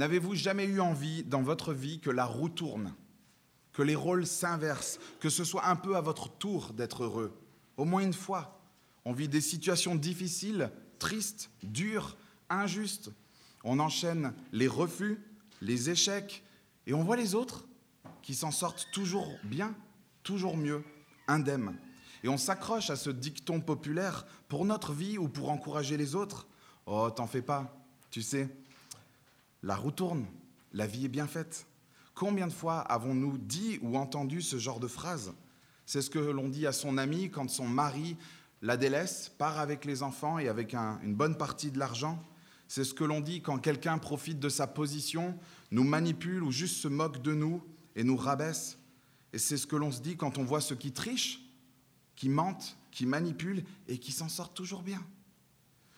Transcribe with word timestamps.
N'avez-vous 0.00 0.34
jamais 0.34 0.64
eu 0.64 0.80
envie 0.80 1.24
dans 1.24 1.42
votre 1.42 1.74
vie 1.74 2.00
que 2.00 2.08
la 2.08 2.24
roue 2.24 2.48
tourne, 2.48 2.94
que 3.74 3.82
les 3.82 3.94
rôles 3.94 4.26
s'inversent, 4.26 4.98
que 5.20 5.28
ce 5.28 5.44
soit 5.44 5.66
un 5.66 5.76
peu 5.76 5.94
à 5.94 6.00
votre 6.00 6.30
tour 6.38 6.72
d'être 6.72 7.04
heureux? 7.04 7.38
Au 7.76 7.84
moins 7.84 8.00
une 8.00 8.14
fois. 8.14 8.62
On 9.04 9.12
vit 9.12 9.28
des 9.28 9.42
situations 9.42 9.94
difficiles, 9.94 10.72
tristes, 10.98 11.50
dures, 11.62 12.16
injustes. 12.48 13.12
On 13.62 13.78
enchaîne 13.78 14.32
les 14.52 14.68
refus, 14.68 15.18
les 15.60 15.90
échecs, 15.90 16.44
et 16.86 16.94
on 16.94 17.04
voit 17.04 17.16
les 17.16 17.34
autres 17.34 17.66
qui 18.22 18.34
s'en 18.34 18.52
sortent 18.52 18.88
toujours 18.94 19.30
bien, 19.44 19.74
toujours 20.22 20.56
mieux, 20.56 20.82
indemnes. 21.28 21.76
Et 22.24 22.30
on 22.30 22.38
s'accroche 22.38 22.88
à 22.88 22.96
ce 22.96 23.10
dicton 23.10 23.60
populaire 23.60 24.24
pour 24.48 24.64
notre 24.64 24.94
vie 24.94 25.18
ou 25.18 25.28
pour 25.28 25.50
encourager 25.50 25.98
les 25.98 26.14
autres. 26.14 26.46
Oh, 26.86 27.10
t'en 27.10 27.26
fais 27.26 27.42
pas, 27.42 27.78
tu 28.10 28.22
sais, 28.22 28.48
la 29.62 29.76
roue 29.76 29.90
tourne, 29.90 30.26
la 30.72 30.86
vie 30.86 31.04
est 31.04 31.08
bien 31.08 31.26
faite. 31.26 31.66
Combien 32.14 32.46
de 32.46 32.52
fois 32.52 32.80
avons-nous 32.80 33.38
dit 33.38 33.78
ou 33.82 33.96
entendu 33.96 34.42
ce 34.42 34.58
genre 34.58 34.80
de 34.80 34.88
phrase? 34.88 35.32
C'est 35.86 36.02
ce 36.02 36.10
que 36.10 36.18
l'on 36.18 36.48
dit 36.48 36.66
à 36.66 36.72
son 36.72 36.98
ami 36.98 37.30
quand 37.30 37.48
son 37.48 37.66
mari 37.66 38.16
la 38.62 38.76
délaisse, 38.76 39.30
part 39.38 39.58
avec 39.58 39.84
les 39.84 40.02
enfants 40.02 40.38
et 40.38 40.48
avec 40.48 40.74
une 40.74 41.14
bonne 41.14 41.36
partie 41.36 41.70
de 41.70 41.78
l'argent. 41.78 42.22
C'est 42.68 42.84
ce 42.84 42.94
que 42.94 43.04
l'on 43.04 43.20
dit 43.20 43.42
quand 43.42 43.58
quelqu'un 43.58 43.98
profite 43.98 44.38
de 44.38 44.48
sa 44.48 44.66
position, 44.66 45.36
nous 45.70 45.84
manipule 45.84 46.42
ou 46.42 46.52
juste 46.52 46.76
se 46.76 46.88
moque 46.88 47.22
de 47.22 47.34
nous 47.34 47.62
et 47.96 48.04
nous 48.04 48.16
rabaisse. 48.16 48.78
Et 49.32 49.38
c'est 49.38 49.56
ce 49.56 49.66
que 49.66 49.76
l'on 49.76 49.90
se 49.90 50.00
dit 50.00 50.16
quand 50.16 50.38
on 50.38 50.44
voit 50.44 50.60
ceux 50.60 50.76
qui 50.76 50.92
trichent, 50.92 51.40
qui 52.16 52.28
mentent, 52.28 52.76
qui 52.90 53.06
manipulent 53.06 53.64
et 53.88 53.98
qui 53.98 54.12
s'en 54.12 54.28
sortent 54.28 54.54
toujours 54.54 54.82
bien. 54.82 55.02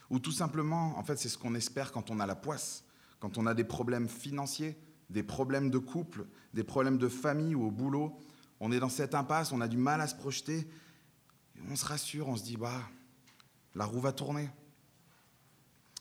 Ou 0.09 0.19
tout 0.19 0.33
simplement, 0.33 0.97
en 0.99 1.03
fait, 1.03 1.17
c'est 1.17 1.29
ce 1.29 1.39
qu'on 1.39 1.55
espère 1.55 1.91
quand 1.91 2.11
on 2.11 2.21
a 2.21 2.27
la 2.27 2.37
poisse, 2.37 2.85
quand 3.23 3.39
on 3.39 3.47
a 3.47 3.55
des 3.55 3.63
problèmes 3.63 4.09
financiers, 4.09 4.77
des 5.09 5.23
problèmes 5.23 5.71
de 5.71 5.79
couple, 5.79 6.27
des 6.55 6.65
problèmes 6.65 6.99
de 6.99 7.07
famille 7.07 7.55
ou 7.55 7.65
au 7.65 7.71
boulot. 7.71 8.19
On 8.59 8.73
est 8.73 8.81
dans 8.81 8.89
cette 8.89 9.15
impasse, 9.15 9.53
on 9.53 9.61
a 9.61 9.69
du 9.69 9.77
mal 9.77 10.01
à 10.01 10.09
se 10.09 10.17
projeter. 10.17 10.67
on 11.71 11.77
se 11.77 11.85
rassure, 11.85 12.27
on 12.27 12.35
se 12.35 12.43
dit, 12.43 12.57
bah, 12.57 12.83
la 13.77 13.85
roue 13.85 14.01
va 14.01 14.11
tourner. 14.11 14.51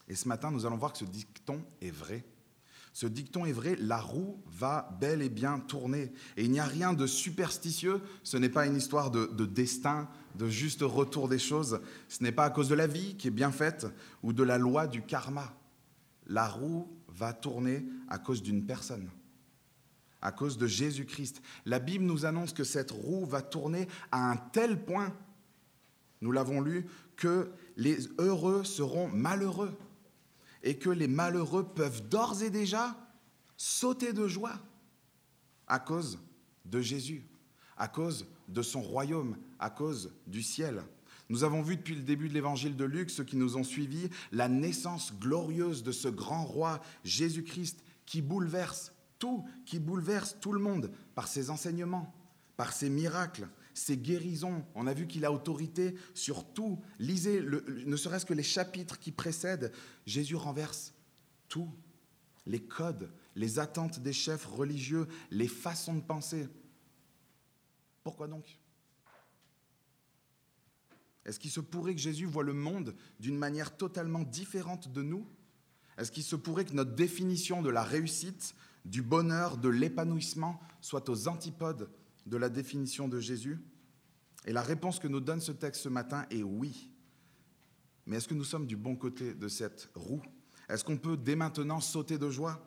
Et 0.08 0.16
ce 0.16 0.28
matin, 0.28 0.50
nous 0.50 0.66
allons 0.66 0.78
voir 0.78 0.94
que 0.94 0.98
ce 0.98 1.06
dicton 1.06 1.64
est 1.80 1.92
vrai. 1.92 2.26
Ce 2.92 3.06
dicton 3.06 3.46
est 3.46 3.52
vrai, 3.52 3.76
la 3.76 4.00
roue 4.00 4.42
va 4.48 4.90
bel 5.00 5.22
et 5.22 5.30
bien 5.30 5.60
tourner. 5.60 6.12
Et 6.38 6.46
il 6.46 6.50
n'y 6.50 6.60
a 6.60 6.66
rien 6.66 6.92
de 6.94 7.06
superstitieux, 7.06 8.02
ce 8.24 8.36
n'est 8.36 8.50
pas 8.50 8.66
une 8.66 8.76
histoire 8.76 9.12
de, 9.12 9.46
destin, 9.46 10.10
de 10.34 10.50
juste 10.50 10.82
retour 10.82 11.30
des 11.30 11.38
choses, 11.38 11.82
ce 12.10 12.24
n'est 12.24 12.32
pas 12.32 12.46
à 12.46 12.50
cause 12.50 12.68
de 12.68 12.76
la 12.76 12.88
vie 12.88 13.16
qui 13.16 13.28
est 13.28 13.32
bien 13.32 13.52
faite 13.52 13.86
ou 14.24 14.34
de 14.34 14.42
la 14.42 14.58
loi 14.58 14.88
du 14.88 15.04
karma. 15.04 15.56
La 16.32 16.48
roue 16.48 16.88
va 17.10 17.34
tourner 17.34 17.86
à 18.08 18.18
cause 18.18 18.42
d'une 18.42 18.66
personne, 18.66 19.10
à 20.22 20.32
cause 20.32 20.58
de 20.58 20.66
Jésus-Christ. 20.66 21.42
La 21.66 21.80
Bible 21.80 22.06
nous 22.06 22.26
annonce 22.26 22.54
que 22.54 22.64
cette 22.64 22.92
roue 22.92 23.26
va 23.26 23.42
tourner 23.42 23.86
à 24.14 24.32
un 24.32 24.38
tel 24.38 24.86
point, 24.86 25.14
nous 26.22 26.32
l'avons 26.32 26.62
lu, 26.62 26.86
que 27.18 27.52
les 27.76 28.08
heureux 28.18 28.64
seront 28.64 29.10
malheureux 29.10 29.78
et 30.64 30.78
que 30.78 30.90
les 30.90 31.10
malheureux 31.10 31.68
peuvent 31.68 32.08
d'ores 32.08 32.42
et 32.44 32.50
déjà 32.50 32.96
sauter 33.58 34.14
de 34.14 34.30
joie 34.30 34.58
à 35.68 35.80
cause 35.80 36.18
de 36.64 36.80
Jésus, 36.80 37.28
à 37.76 37.90
cause 37.90 38.26
de 38.48 38.62
son 38.62 38.82
royaume, 38.82 39.36
à 39.60 39.70
cause 39.70 40.14
du 40.28 40.44
ciel. 40.44 40.82
Nous 41.32 41.46
avons 41.46 41.62
vu 41.62 41.78
depuis 41.78 41.96
le 41.96 42.02
début 42.02 42.28
de 42.28 42.34
l'évangile 42.34 42.76
de 42.76 42.84
Luc, 42.84 43.10
ceux 43.10 43.24
qui 43.24 43.38
nous 43.38 43.56
ont 43.56 43.64
suivis, 43.64 44.10
la 44.34 44.50
naissance 44.50 45.18
glorieuse 45.18 45.82
de 45.82 45.94
ce 45.94 46.10
grand 46.10 46.44
roi 46.44 46.82
Jésus-Christ 47.06 47.82
qui 48.06 48.22
bouleverse 48.22 48.92
tout, 49.18 49.46
qui 49.66 49.80
bouleverse 49.80 50.36
tout 50.42 50.52
le 50.52 50.60
monde 50.60 50.92
par 51.16 51.30
ses 51.30 51.50
enseignements, 51.50 52.14
par 52.58 52.74
ses 52.74 52.90
miracles, 52.90 53.48
ses 53.74 53.96
guérisons. 53.96 54.66
On 54.76 54.88
a 54.88 54.94
vu 54.94 55.08
qu'il 55.08 55.24
a 55.24 55.32
autorité 55.32 55.96
sur 56.14 56.44
tout. 56.44 56.82
Lisez 57.00 57.42
ne 57.42 57.96
serait-ce 57.96 58.26
que 58.26 58.34
les 58.34 58.44
chapitres 58.44 59.00
qui 59.00 59.14
précèdent. 59.14 59.72
Jésus 60.06 60.36
renverse 60.36 60.94
tout. 61.48 61.70
Les 62.46 62.60
codes, 62.60 63.10
les 63.38 63.58
attentes 63.58 64.00
des 64.02 64.12
chefs 64.12 64.48
religieux, 64.48 65.08
les 65.30 65.48
façons 65.48 65.94
de 65.94 66.02
penser. 66.02 66.50
Pourquoi 68.04 68.28
donc 68.28 68.61
Est-ce 71.26 71.40
qu'il 71.40 71.52
se 71.52 71.60
pourrait 71.60 71.94
que 71.94 72.02
Jésus 72.02 72.26
voit 72.26 72.44
le 72.44 72.54
monde 72.54 72.96
d'une 73.20 73.38
manière 73.38 73.76
totalement 73.78 74.24
différente 74.24 74.92
de 74.92 75.02
nous? 75.02 75.28
Est-ce 75.98 76.12
qu'il 76.12 76.24
se 76.24 76.36
pourrait 76.36 76.66
que 76.66 76.74
notre 76.74 76.96
définition 76.96 77.62
de 77.62 77.70
la 77.70 77.84
réussite, 77.84 78.56
du 78.86 79.02
bonheur, 79.02 79.58
de 79.58 79.70
l'épanouissement 79.70 80.60
soit 80.82 81.10
aux 81.10 81.28
antipodes 81.28 81.92
de 82.26 82.38
la 82.38 82.50
définition 82.50 83.08
de 83.08 83.20
Jésus? 83.20 83.60
Et 84.46 84.54
la 84.54 84.64
réponse 84.64 85.00
que 85.00 85.08
nous 85.08 85.20
donne 85.20 85.42
ce 85.42 85.52
texte 85.52 85.84
ce 85.84 85.90
matin 85.90 86.26
est 86.32 86.44
oui. 86.44 86.90
Mais 88.08 88.18
est-ce 88.18 88.28
que 88.28 88.34
nous 88.34 88.44
sommes 88.44 88.66
du 88.66 88.76
bon 88.76 88.96
côté 88.96 89.36
de 89.36 89.48
cette 89.48 89.92
roue? 89.94 90.24
Est-ce 90.70 90.84
qu'on 90.84 90.98
peut 90.98 91.18
dès 91.18 91.36
maintenant 91.36 91.80
sauter 91.80 92.18
de 92.18 92.30
joie? 92.30 92.66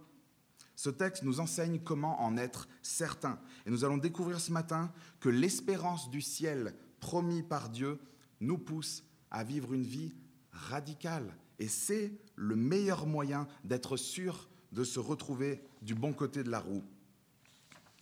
Ce 0.77 0.91
texte 0.91 1.23
nous 1.23 1.41
enseigne 1.41 1.81
comment 1.81 2.23
en 2.23 2.37
être 2.37 2.69
certain. 2.83 3.41
Et 3.67 3.71
nous 3.71 3.85
allons 3.85 3.97
découvrir 3.97 4.41
ce 4.41 4.53
matin 4.53 4.93
que 5.21 5.29
l'espérance 5.29 6.11
du 6.11 6.21
ciel 6.21 6.75
promis 7.01 7.43
par 7.43 7.69
Dieu 7.69 7.99
nous 8.41 8.59
pousse 8.59 9.05
à 9.31 9.45
vivre 9.45 9.73
une 9.73 9.85
vie 9.85 10.15
radicale. 10.51 11.37
Et 11.59 11.69
c'est 11.69 12.13
le 12.37 12.57
meilleur 12.57 13.07
moyen 13.07 13.47
d'être 13.65 13.97
sûr 13.97 14.49
de 14.73 14.85
se 14.85 14.99
retrouver 14.99 15.63
du 15.83 15.95
bon 15.95 16.13
côté 16.13 16.43
de 16.43 16.51
la 16.51 16.61
roue. 16.61 16.83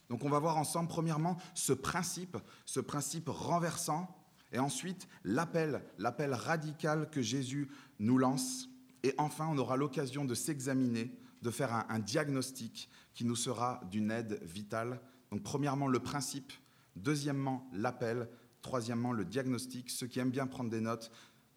Donc 0.08 0.24
on 0.24 0.28
va 0.28 0.38
voir 0.38 0.58
ensemble, 0.58 0.88
premièrement, 0.88 1.38
ce 1.54 1.72
principe, 1.72 2.36
ce 2.66 2.80
principe 2.80 3.28
renversant, 3.28 4.14
et 4.52 4.58
ensuite 4.58 5.08
l'appel, 5.24 5.82
l'appel 5.98 6.34
radical 6.34 7.08
que 7.10 7.22
Jésus 7.22 7.70
nous 7.98 8.18
lance. 8.18 8.68
Et 9.02 9.14
enfin, 9.16 9.48
on 9.50 9.56
aura 9.58 9.76
l'occasion 9.76 10.24
de 10.24 10.34
s'examiner, 10.34 11.18
de 11.40 11.50
faire 11.50 11.72
un, 11.72 11.86
un, 11.88 11.98
diagnostic 11.98 12.90
qui 13.14 13.24
nous 13.24 13.36
sera 13.36 13.80
d'une 13.90 14.10
aide 14.10 14.38
vitale. 14.42 15.00
Donc 15.30 15.42
premièrement, 15.42 15.88
le 15.88 15.98
principe, 15.98 16.52
deuxièmement, 16.94 17.66
l'appel, 17.72 18.28
troisièmement, 18.62 19.12
le 19.12 19.24
diagnostic. 19.24 19.90
Ceux 19.90 20.06
qui 20.06 20.18
aiment 20.18 20.30
bien 20.30 20.46
prendre 20.46 20.70
des 20.70 20.80
notes, 20.80 21.10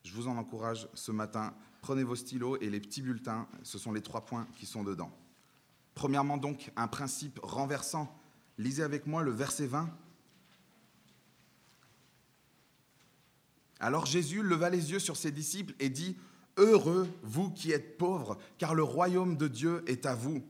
je 0.03 0.13
vous 0.13 0.27
en 0.27 0.37
encourage 0.37 0.87
ce 0.93 1.11
matin. 1.11 1.53
Prenez 1.81 2.03
vos 2.03 2.15
stylos 2.15 2.57
et 2.57 2.69
les 2.69 2.79
petits 2.79 3.01
bulletins, 3.01 3.47
ce 3.63 3.77
sont 3.77 3.91
les 3.91 4.01
trois 4.01 4.25
points 4.25 4.47
qui 4.57 4.65
sont 4.65 4.83
dedans. 4.83 5.11
Premièrement 5.93 6.37
donc, 6.37 6.71
un 6.75 6.87
principe 6.87 7.39
renversant 7.41 8.13
Lisez 8.57 8.83
avec 8.83 9.05
moi 9.05 9.21
le 9.21 9.31
verset 9.31 9.67
20. 9.67 9.89
Alors 13.79 14.05
Jésus 14.05 14.41
leva 14.41 14.69
les 14.69 14.91
yeux 14.91 14.99
sur 14.99 15.17
ses 15.17 15.31
disciples 15.31 15.73
et 15.79 15.89
dit, 15.89 16.15
Heureux 16.57 17.07
vous 17.21 17.49
qui 17.49 17.73
êtes 17.73 17.97
pauvres, 17.97 18.37
car 18.57 18.73
le 18.73 18.83
royaume 18.83 19.35
de 19.35 19.49
Dieu 19.49 19.83
est 19.87 20.05
à 20.05 20.15
vous. 20.15 20.41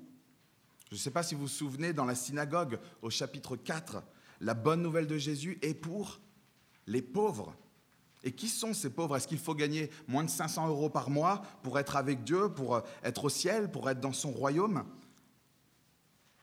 Je 0.92 0.96
ne 0.96 1.00
sais 1.00 1.10
pas 1.10 1.24
si 1.24 1.34
vous 1.34 1.42
vous 1.42 1.48
souvenez, 1.48 1.94
dans 1.94 2.06
la 2.06 2.14
synagogue, 2.14 2.80
au 3.02 3.10
chapitre 3.10 3.56
4, 3.56 4.04
la 4.42 4.54
bonne 4.54 4.84
nouvelle 4.84 5.08
de 5.08 5.18
Jésus 5.18 5.58
est 5.64 5.74
pour 5.74 6.20
les 6.88 7.02
pauvres. 7.02 7.56
Et 8.24 8.32
qui 8.32 8.48
sont 8.48 8.74
ces 8.74 8.90
pauvres? 8.90 9.16
Est-ce 9.16 9.28
qu'il 9.28 9.38
faut 9.38 9.54
gagner 9.54 9.92
moins 10.08 10.24
de 10.24 10.30
500 10.30 10.68
euros 10.68 10.90
par 10.90 11.10
mois 11.10 11.44
pour 11.62 11.78
être 11.78 11.96
avec 11.96 12.24
Dieu, 12.24 12.50
pour 12.50 12.82
être 13.04 13.26
au 13.26 13.30
ciel, 13.30 13.70
pour 13.70 13.90
être 13.90 14.00
dans 14.00 14.14
son 14.14 14.32
royaume? 14.32 14.84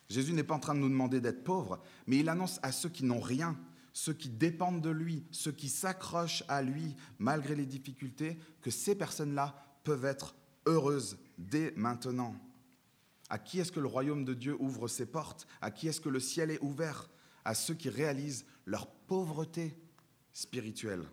Jésus 0.08 0.32
n'est 0.32 0.44
pas 0.44 0.54
en 0.54 0.60
train 0.60 0.74
de 0.74 0.80
nous 0.80 0.88
demander 0.88 1.20
d'être 1.20 1.42
pauvres, 1.42 1.80
mais 2.06 2.18
il 2.18 2.28
annonce 2.28 2.60
à 2.62 2.70
ceux 2.70 2.88
qui 2.88 3.02
n'ont 3.02 3.20
rien, 3.20 3.58
ceux 3.92 4.12
qui 4.12 4.28
dépendent 4.28 4.80
de 4.80 4.90
lui, 4.90 5.24
ceux 5.30 5.52
qui 5.52 5.68
s'accrochent 5.68 6.44
à 6.48 6.62
lui 6.62 6.94
malgré 7.18 7.56
les 7.56 7.66
difficultés, 7.66 8.38
que 8.60 8.70
ces 8.70 8.94
personnes-là 8.94 9.54
peuvent 9.84 10.04
être 10.04 10.36
heureuses 10.66 11.18
dès 11.38 11.72
maintenant. 11.76 12.36
À 13.28 13.38
qui 13.38 13.58
est-ce 13.58 13.72
que 13.72 13.80
le 13.80 13.86
royaume 13.86 14.24
de 14.24 14.34
Dieu 14.34 14.56
ouvre 14.60 14.86
ses 14.86 15.06
portes? 15.06 15.46
À 15.60 15.70
qui 15.70 15.88
est-ce 15.88 16.00
que 16.00 16.10
le 16.10 16.20
ciel 16.20 16.50
est 16.50 16.62
ouvert? 16.62 17.08
À 17.44 17.54
ceux 17.54 17.74
qui 17.74 17.88
réalisent 17.88 18.44
leur 18.66 18.86
pauvreté 18.86 19.76
spirituelle. 20.32 21.04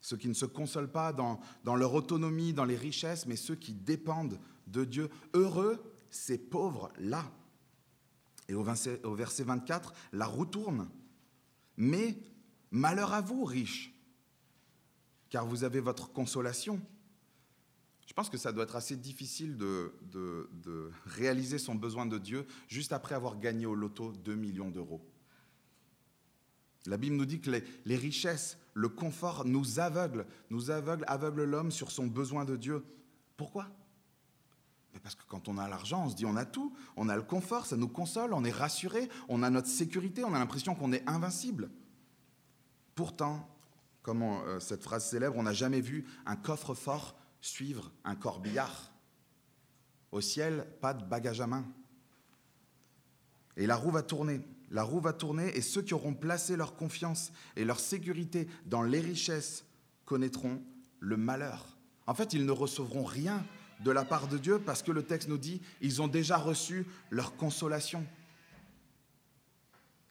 Ceux 0.00 0.16
qui 0.16 0.28
ne 0.28 0.34
se 0.34 0.44
consolent 0.44 0.90
pas 0.90 1.12
dans, 1.12 1.40
leur 1.64 1.94
autonomie, 1.94 2.52
dans 2.52 2.66
les 2.66 2.76
richesses, 2.76 3.26
mais 3.26 3.36
ceux 3.36 3.54
qui 3.54 3.72
dépendent 3.72 4.38
de 4.66 4.84
Dieu. 4.84 5.08
Heureux 5.32 5.82
ces 6.10 6.38
pauvres-là. 6.38 7.24
Et 8.48 8.54
au 8.54 8.62
verset, 8.62 9.00
24, 9.02 9.94
la 10.12 10.26
roue 10.26 10.46
tourne. 10.46 10.88
Mais 11.76 12.18
malheur 12.70 13.12
à 13.12 13.20
vous, 13.20 13.44
riches, 13.44 13.94
car 15.30 15.46
vous 15.46 15.64
avez 15.64 15.80
votre 15.80 16.12
consolation. 16.12 16.80
Je 18.06 18.12
pense 18.12 18.28
que 18.28 18.36
ça 18.36 18.52
doit 18.52 18.64
être 18.64 18.76
assez 18.76 18.96
difficile 18.96 19.56
de, 19.56 20.90
réaliser 21.06 21.58
son 21.58 21.74
besoin 21.74 22.06
de 22.06 22.18
Dieu 22.18 22.46
juste 22.68 22.92
après 22.92 23.14
avoir 23.14 23.38
gagné 23.38 23.66
au 23.66 23.74
loto 23.74 24.12
2 24.12 24.34
millions 24.34 24.70
d'euros. 24.70 25.00
La 26.86 26.96
Bible 26.96 27.16
nous 27.16 27.24
dit 27.24 27.40
que 27.40 27.50
les, 27.84 27.96
richesses, 27.96 28.58
le 28.74 28.88
confort 28.88 29.44
nous 29.44 29.80
aveuglent, 29.80 30.26
nous 30.50 30.70
aveuglent, 30.70 31.04
aveuglent 31.06 31.44
l'homme 31.44 31.70
sur 31.70 31.90
son 31.90 32.06
besoin 32.06 32.44
de 32.44 32.56
Dieu. 32.56 32.84
Pourquoi? 33.36 33.68
Parce 35.02 35.14
que 35.14 35.22
quand 35.28 35.48
on 35.48 35.58
a 35.58 35.68
l'argent, 35.68 36.04
on 36.06 36.10
se 36.10 36.14
dit 36.14 36.24
on 36.24 36.36
a 36.36 36.44
tout, 36.44 36.74
on 36.96 37.08
a 37.08 37.16
le 37.16 37.22
confort, 37.22 37.66
ça 37.66 37.76
nous 37.76 37.88
console, 37.88 38.32
on 38.32 38.44
est 38.44 38.50
rassuré, 38.50 39.08
on 39.28 39.42
a 39.42 39.50
notre 39.50 39.68
sécurité, 39.68 40.24
on 40.24 40.34
a 40.34 40.38
l'impression 40.38 40.74
qu'on 40.74 40.92
est 40.92 41.06
invincible. 41.08 41.70
Pourtant, 42.94 43.48
comme 44.02 44.22
euh, 44.22 44.60
cette 44.60 44.82
phrase 44.82 45.08
célèbre, 45.08 45.36
on 45.36 45.42
n'a 45.42 45.52
jamais 45.52 45.80
vu 45.80 46.06
un 46.26 46.36
coffre-fort 46.36 47.16
suivre 47.40 47.90
un 48.04 48.14
corbillard. 48.14 48.92
Au 50.12 50.20
ciel, 50.20 50.66
pas 50.80 50.94
de 50.94 51.04
bagage 51.04 51.40
à 51.40 51.46
main. 51.46 51.66
Et 53.56 53.66
la 53.66 53.76
roue 53.76 53.90
va 53.90 54.02
tourner. 54.02 54.40
La 54.70 54.82
roue 54.82 55.00
va 55.00 55.12
tourner 55.12 55.56
et 55.56 55.60
ceux 55.60 55.82
qui 55.82 55.94
auront 55.94 56.14
placé 56.14 56.56
leur 56.56 56.74
confiance 56.76 57.32
et 57.56 57.64
leur 57.64 57.80
sécurité 57.80 58.48
dans 58.66 58.82
les 58.82 59.00
richesses 59.00 59.64
connaîtront 60.04 60.62
le 61.00 61.16
malheur. 61.16 61.76
En 62.06 62.14
fait, 62.14 62.32
ils 62.32 62.44
ne 62.44 62.52
recevront 62.52 63.04
rien 63.04 63.44
de 63.80 63.90
la 63.90 64.04
part 64.04 64.28
de 64.28 64.38
Dieu 64.38 64.58
parce 64.58 64.82
que 64.82 64.92
le 64.92 65.02
texte 65.02 65.28
nous 65.28 65.38
dit 65.38 65.60
ils 65.80 66.02
ont 66.02 66.08
déjà 66.08 66.36
reçu 66.36 66.86
leur 67.10 67.36
consolation. 67.36 68.06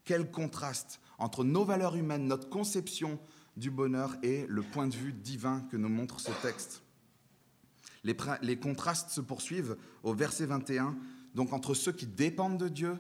Quel 0.06 0.30
contraste 0.32 1.00
entre 1.18 1.44
nos 1.44 1.64
valeurs 1.64 1.96
humaines, 1.96 2.28
notre 2.28 2.50
conception 2.50 3.20
du 3.56 3.70
bonheur 3.70 4.16
et 4.24 4.46
le 4.48 4.62
point 4.62 4.88
de 4.88 4.96
vue 4.96 5.14
divin 5.14 5.62
que 5.72 5.78
nous 5.78 5.90
montre 5.90 6.20
ce 6.20 6.32
texte. 6.42 6.82
Les, 8.04 8.18
les 8.42 8.58
contrastes 8.58 9.12
se 9.12 9.22
poursuivent 9.22 9.78
au 10.02 10.14
verset 10.14 10.46
21, 10.46 10.98
donc 11.36 11.54
entre 11.54 11.74
ceux 11.74 11.92
qui 11.92 12.06
dépendent 12.06 12.58
de 12.58 12.68
Dieu 12.68 12.98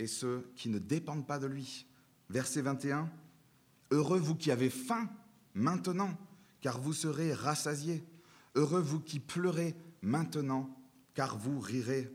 et 0.00 0.06
ceux 0.06 0.50
qui 0.56 0.70
ne 0.70 0.78
dépendent 0.78 1.26
pas 1.26 1.38
de 1.38 1.46
lui. 1.46 1.86
Verset 2.30 2.62
21, 2.62 3.10
Heureux 3.90 4.18
vous 4.18 4.34
qui 4.34 4.50
avez 4.50 4.70
faim 4.70 5.10
maintenant, 5.52 6.16
car 6.62 6.80
vous 6.80 6.94
serez 6.94 7.34
rassasiés. 7.34 8.02
Heureux 8.54 8.80
vous 8.80 9.00
qui 9.00 9.20
pleurez 9.20 9.76
maintenant, 10.00 10.74
car 11.12 11.36
vous 11.36 11.60
rirez. 11.60 12.10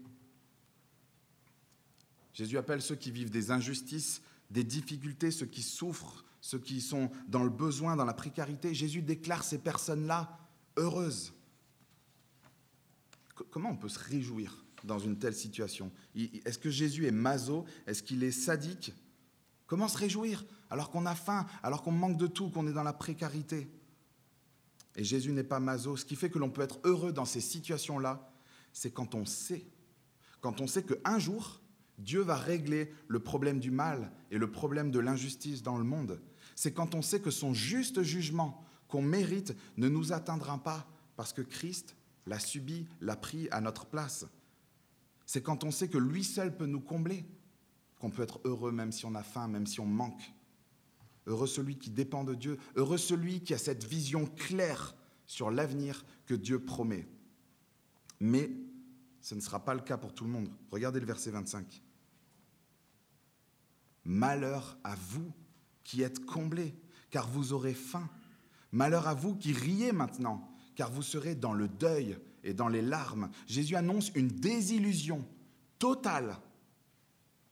Jésus 2.34 2.58
appelle 2.58 2.82
ceux 2.82 2.96
qui 2.96 3.12
vivent 3.12 3.30
des 3.30 3.52
injustices, 3.52 4.22
des 4.50 4.64
difficultés, 4.64 5.30
ceux 5.30 5.46
qui 5.46 5.62
souffrent, 5.62 6.26
ceux 6.42 6.60
qui 6.60 6.82
sont 6.82 7.12
dans 7.28 7.44
le 7.44 7.52
besoin, 7.52 7.96
dans 7.96 8.06
la 8.06 8.14
précarité. 8.16 8.74
Jésus 8.74 9.04
déclare 9.04 9.44
ces 9.44 9.60
personnes-là 9.60 10.40
heureuses. 10.76 11.34
Comment 13.52 13.70
on 13.70 13.78
peut 13.78 13.90
se 13.90 14.00
réjouir 14.00 14.65
dans 14.86 15.00
une 15.00 15.18
telle 15.18 15.36
situation 15.36 15.92
Est-ce 16.16 16.58
que 16.58 16.70
Jésus 16.70 17.06
est 17.06 17.12
maso? 17.12 17.66
Est-ce 17.88 18.04
qu'il 18.04 18.24
est 18.24 18.32
sadique? 18.32 18.94
Comment 19.68 19.88
se 19.88 19.98
réjouir 19.98 20.46
alors 20.70 20.90
qu'on 20.90 21.06
a 21.06 21.16
faim, 21.16 21.46
alors 21.64 21.82
qu'on 21.84 21.92
manque 21.92 22.18
de 22.18 22.28
tout, 22.28 22.50
qu'on 22.50 22.68
est 22.68 22.74
dans 22.74 22.84
la 22.84 22.94
précarité? 22.94 23.68
Et 24.96 25.04
Jésus 25.04 25.32
n'est 25.32 25.44
pas 25.44 25.60
maso. 25.60 25.98
Ce 25.98 26.06
qui 26.06 26.16
fait 26.16 26.30
que 26.30 26.40
l'on 26.40 26.50
peut 26.50 26.62
être 26.62 26.80
heureux 26.84 27.12
dans 27.12 27.26
ces 27.26 27.42
situations-là, 27.42 28.32
c'est 28.72 28.92
quand 28.92 29.16
on 29.16 29.26
sait, 29.26 29.66
quand 30.42 30.62
on 30.62 30.68
sait 30.68 30.84
qu'un 30.84 31.20
jour, 31.20 31.62
Dieu 31.98 32.22
va 32.22 32.36
régler 32.36 32.94
le 33.08 33.20
problème 33.20 33.60
du 33.60 33.72
mal 33.72 34.12
et 34.32 34.38
le 34.38 34.52
problème 34.52 34.92
de 34.92 35.00
l'injustice 35.00 35.64
dans 35.64 35.78
le 35.78 35.84
monde. 35.84 36.22
C'est 36.56 36.74
quand 36.74 36.96
on 36.96 37.02
sait 37.02 37.20
que 37.20 37.32
son 37.32 37.54
juste 37.54 38.04
jugement 38.04 38.64
qu'on 38.88 39.02
mérite 39.02 39.56
ne 39.78 39.90
nous 39.90 40.14
atteindra 40.14 40.62
pas 40.62 40.88
parce 41.16 41.34
que 41.34 41.42
Christ 41.42 41.96
l'a 42.26 42.40
subi, 42.40 42.88
l'a 43.02 43.16
pris 43.16 43.48
à 43.52 43.62
notre 43.62 43.86
place. 43.86 44.26
C'est 45.26 45.42
quand 45.42 45.64
on 45.64 45.72
sait 45.72 45.88
que 45.88 45.98
lui 45.98 46.24
seul 46.24 46.56
peut 46.56 46.66
nous 46.66 46.82
combler 46.82 47.26
qu'on 48.00 48.10
peut 48.10 48.24
être 48.24 48.40
heureux 48.44 48.72
même 48.72 48.92
si 48.92 49.06
on 49.06 49.16
a 49.16 49.24
faim, 49.24 49.48
même 49.48 49.66
si 49.66 49.80
on 49.80 49.86
manque. 49.86 50.34
Heureux 51.28 51.48
celui 51.48 51.78
qui 51.78 51.90
dépend 51.90 52.24
de 52.24 52.36
Dieu, 52.36 52.60
heureux 52.76 52.98
celui 52.98 53.42
qui 53.42 53.54
a 53.54 53.58
cette 53.58 53.84
vision 53.84 54.26
claire 54.26 54.96
sur 55.26 55.50
l'avenir 55.50 56.06
que 56.26 56.36
Dieu 56.36 56.64
promet. 56.64 57.08
Mais 58.20 58.52
ce 59.22 59.34
ne 59.34 59.40
sera 59.40 59.64
pas 59.64 59.74
le 59.74 59.82
cas 59.82 59.98
pour 59.98 60.14
tout 60.14 60.24
le 60.24 60.30
monde. 60.30 60.50
Regardez 60.72 61.00
le 61.00 61.06
verset 61.06 61.32
25. 61.32 61.82
Malheur 64.04 64.78
à 64.84 64.96
vous 64.96 65.32
qui 65.84 66.04
êtes 66.04 66.24
comblés, 66.26 66.76
car 67.10 67.28
vous 67.28 67.54
aurez 67.54 67.74
faim. 67.74 68.08
Malheur 68.72 69.08
à 69.08 69.16
vous 69.16 69.36
qui 69.36 69.52
riez 69.52 69.92
maintenant, 69.92 70.48
car 70.76 70.92
vous 70.92 71.02
serez 71.02 71.34
dans 71.34 71.54
le 71.54 71.68
deuil 71.68 72.18
et 72.46 72.54
dans 72.54 72.70
les 72.70 72.82
larmes. 72.82 73.30
Jésus 73.48 73.76
annonce 73.76 74.12
une 74.16 74.30
désillusion 74.30 75.28
totale 75.80 76.38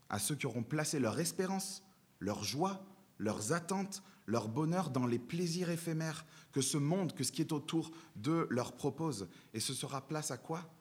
à 0.10 0.20
ceux 0.20 0.36
qui 0.36 0.46
auront 0.46 0.64
placé 0.64 1.00
leur 1.00 1.20
espérance, 1.20 1.84
leur 2.20 2.44
joie, 2.44 2.86
leurs 3.18 3.52
attentes, 3.52 4.04
leur 4.28 4.48
bonheur 4.48 4.92
dans 4.92 5.08
les 5.08 5.20
plaisirs 5.20 5.72
éphémères 5.72 6.26
que 6.52 6.62
ce 6.62 6.78
monde, 6.78 7.14
que 7.14 7.24
ce 7.24 7.32
qui 7.32 7.42
est 7.42 7.52
autour 7.52 7.92
d'eux 8.16 8.48
leur 8.50 8.74
propose. 8.74 9.28
Et 9.54 9.60
ce 9.60 9.74
sera 9.74 10.08
place 10.08 10.32
à 10.32 10.38
quoi? 10.38 10.72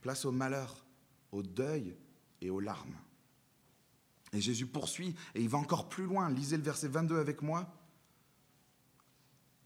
Place 0.00 0.24
au 0.24 0.32
malheur, 0.32 0.86
au 1.32 1.42
deuil 1.42 1.96
et 2.40 2.48
aux 2.48 2.60
larmes. 2.60 2.96
Et 4.32 4.40
Jésus 4.40 4.66
poursuit 4.66 5.14
et 5.34 5.42
il 5.42 5.48
va 5.48 5.58
encore 5.58 5.88
plus 5.88 6.04
loin. 6.04 6.30
Lisez 6.30 6.56
le 6.56 6.62
verset 6.62 6.88
22 6.88 7.18
avec 7.18 7.42
moi. 7.42 7.74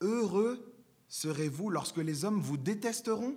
Heureux 0.01 0.73
serez-vous 1.09 1.69
lorsque 1.69 1.99
les 1.99 2.25
hommes 2.25 2.41
vous 2.41 2.57
détesteront 2.57 3.37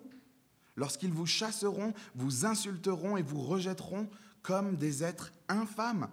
lorsqu'ils 0.75 1.11
vous 1.11 1.25
chasseront, 1.25 1.93
vous 2.15 2.45
insulteront 2.45 3.17
et 3.17 3.23
vous 3.23 3.41
rejetteront 3.41 4.09
comme 4.41 4.75
des 4.77 5.03
êtres 5.03 5.31
infâmes 5.47 6.09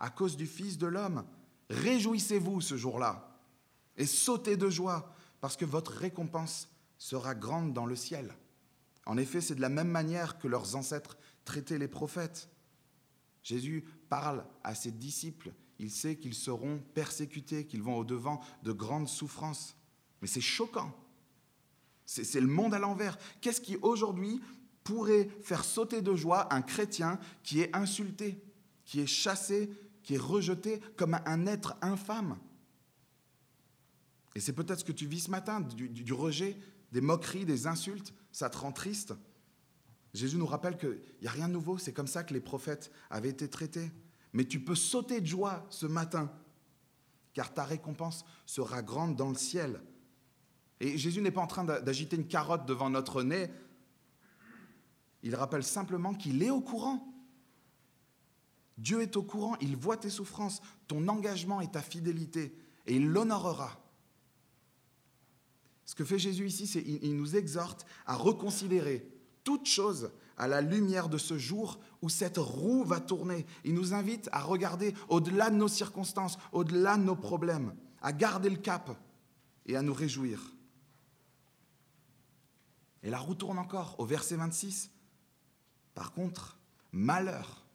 à 0.00 0.10
cause 0.10 0.36
du 0.36 0.46
Fils 0.46 0.78
de 0.78 0.86
l'homme. 0.86 1.24
Réjouissez-vous 1.70 2.60
ce 2.60 2.76
jour-là 2.76 3.30
et 3.96 4.06
sautez 4.06 4.56
de 4.56 4.68
joie, 4.70 5.14
parce 5.40 5.56
que 5.56 5.64
votre 5.64 5.92
récompense 5.92 6.68
sera 6.98 7.34
grande 7.34 7.72
dans 7.72 7.86
le 7.86 7.96
ciel. 7.96 8.34
En 9.06 9.16
effet, 9.18 9.40
c'est 9.40 9.54
de 9.54 9.60
la 9.60 9.68
même 9.68 9.88
manière 9.88 10.38
que 10.38 10.48
leurs 10.48 10.74
ancêtres 10.74 11.16
traitaient 11.44 11.78
les 11.78 11.88
prophètes. 11.88 12.48
Jésus 13.42 13.84
parle 14.08 14.44
à 14.64 14.74
ses 14.74 14.90
disciples, 14.90 15.52
il 15.78 15.90
sait 15.90 16.16
qu'ils 16.16 16.34
seront 16.34 16.78
persécutés, 16.94 17.66
qu'ils 17.66 17.82
vont 17.82 17.96
au-devant 17.96 18.40
de 18.62 18.72
grandes 18.72 19.08
souffrances. 19.08 19.76
Mais 20.22 20.28
c'est 20.28 20.40
choquant 20.40 20.92
c'est 22.06 22.40
le 22.40 22.46
monde 22.46 22.74
à 22.74 22.78
l'envers. 22.78 23.18
Qu'est-ce 23.40 23.60
qui 23.60 23.76
aujourd'hui 23.76 24.40
pourrait 24.82 25.28
faire 25.42 25.64
sauter 25.64 26.02
de 26.02 26.14
joie 26.14 26.52
un 26.52 26.62
chrétien 26.62 27.18
qui 27.42 27.60
est 27.60 27.74
insulté, 27.74 28.42
qui 28.84 29.00
est 29.00 29.06
chassé, 29.06 29.70
qui 30.02 30.14
est 30.14 30.18
rejeté 30.18 30.80
comme 30.96 31.18
un 31.24 31.46
être 31.46 31.76
infâme? 31.80 32.38
Et 34.34 34.40
c'est 34.40 34.52
peut-être 34.52 34.80
ce 34.80 34.84
que 34.84 34.92
tu 34.92 35.06
vis 35.06 35.20
ce 35.20 35.30
matin, 35.30 35.60
du, 35.60 36.12
rejet, 36.12 36.56
des 36.92 37.00
moqueries, 37.00 37.44
des 37.44 37.66
insultes, 37.66 38.12
ça 38.32 38.50
te 38.50 38.58
rend 38.58 38.72
triste. 38.72 39.14
Jésus 40.12 40.36
nous 40.36 40.46
rappelle 40.46 40.76
qu'il 40.76 41.00
n'y 41.22 41.28
a 41.28 41.30
rien 41.30 41.48
de 41.48 41.52
nouveau, 41.52 41.78
c'est 41.78 41.92
comme 41.92 42.06
ça 42.06 42.24
que 42.24 42.34
les 42.34 42.40
prophètes 42.40 42.90
avaient 43.10 43.30
été 43.30 43.48
traités. 43.48 43.90
Mais 44.32 44.44
tu 44.44 44.60
peux 44.60 44.74
sauter 44.74 45.20
de 45.20 45.26
joie 45.26 45.64
ce 45.70 45.86
matin, 45.86 46.32
car 47.32 47.54
ta 47.54 47.64
récompense 47.64 48.24
sera 48.44 48.82
grande 48.82 49.16
dans 49.16 49.28
le 49.28 49.36
ciel. 49.36 49.80
Et 50.84 50.98
Jésus 50.98 51.22
n'est 51.22 51.30
pas 51.30 51.40
en 51.40 51.46
train 51.46 51.64
d'agiter 51.64 52.14
une 52.14 52.26
carotte 52.26 52.66
devant 52.66 52.90
notre 52.90 53.22
nez. 53.22 53.50
Il 55.22 55.34
rappelle 55.34 55.64
simplement 55.64 56.12
qu'il 56.12 56.42
est 56.42 56.50
au 56.50 56.60
courant. 56.60 57.10
Dieu 58.76 59.00
est 59.00 59.16
au 59.16 59.22
courant, 59.22 59.56
il 59.62 59.76
voit 59.76 59.96
tes 59.96 60.10
souffrances, 60.10 60.60
ton 60.86 61.08
engagement 61.08 61.62
et 61.62 61.70
ta 61.70 61.80
fidélité, 61.80 62.54
et 62.86 62.96
il 62.96 63.08
l'honorera. 63.08 63.80
Ce 65.86 65.94
que 65.94 66.04
fait 66.04 66.18
Jésus 66.18 66.48
ici, 66.48 66.66
c'est 66.66 66.84
qu'il 66.84 67.16
nous 67.16 67.34
exhorte 67.34 67.86
à 68.04 68.14
reconsidérer 68.14 69.08
toute 69.42 69.64
chose 69.64 70.10
à 70.36 70.48
la 70.48 70.60
lumière 70.60 71.08
de 71.08 71.16
ce 71.16 71.38
jour 71.38 71.80
où 72.02 72.10
cette 72.10 72.36
roue 72.36 72.84
va 72.84 73.00
tourner. 73.00 73.46
Il 73.64 73.72
nous 73.72 73.94
invite 73.94 74.28
à 74.32 74.42
regarder 74.42 74.92
au-delà 75.08 75.48
de 75.48 75.56
nos 75.56 75.68
circonstances, 75.68 76.36
au-delà 76.52 76.98
de 76.98 77.04
nos 77.04 77.16
problèmes, 77.16 77.74
à 78.02 78.12
garder 78.12 78.50
le 78.50 78.58
cap 78.58 78.90
et 79.64 79.76
à 79.76 79.82
nous 79.82 79.94
réjouir. 79.94 80.53
Et 83.04 83.10
la 83.10 83.18
roue 83.18 83.34
tourne 83.34 83.58
encore 83.58 83.94
au 83.98 84.06
verset 84.06 84.36
26. 84.36 84.90
Par 85.94 86.12
contre, 86.12 86.58
malheur, 86.90 87.66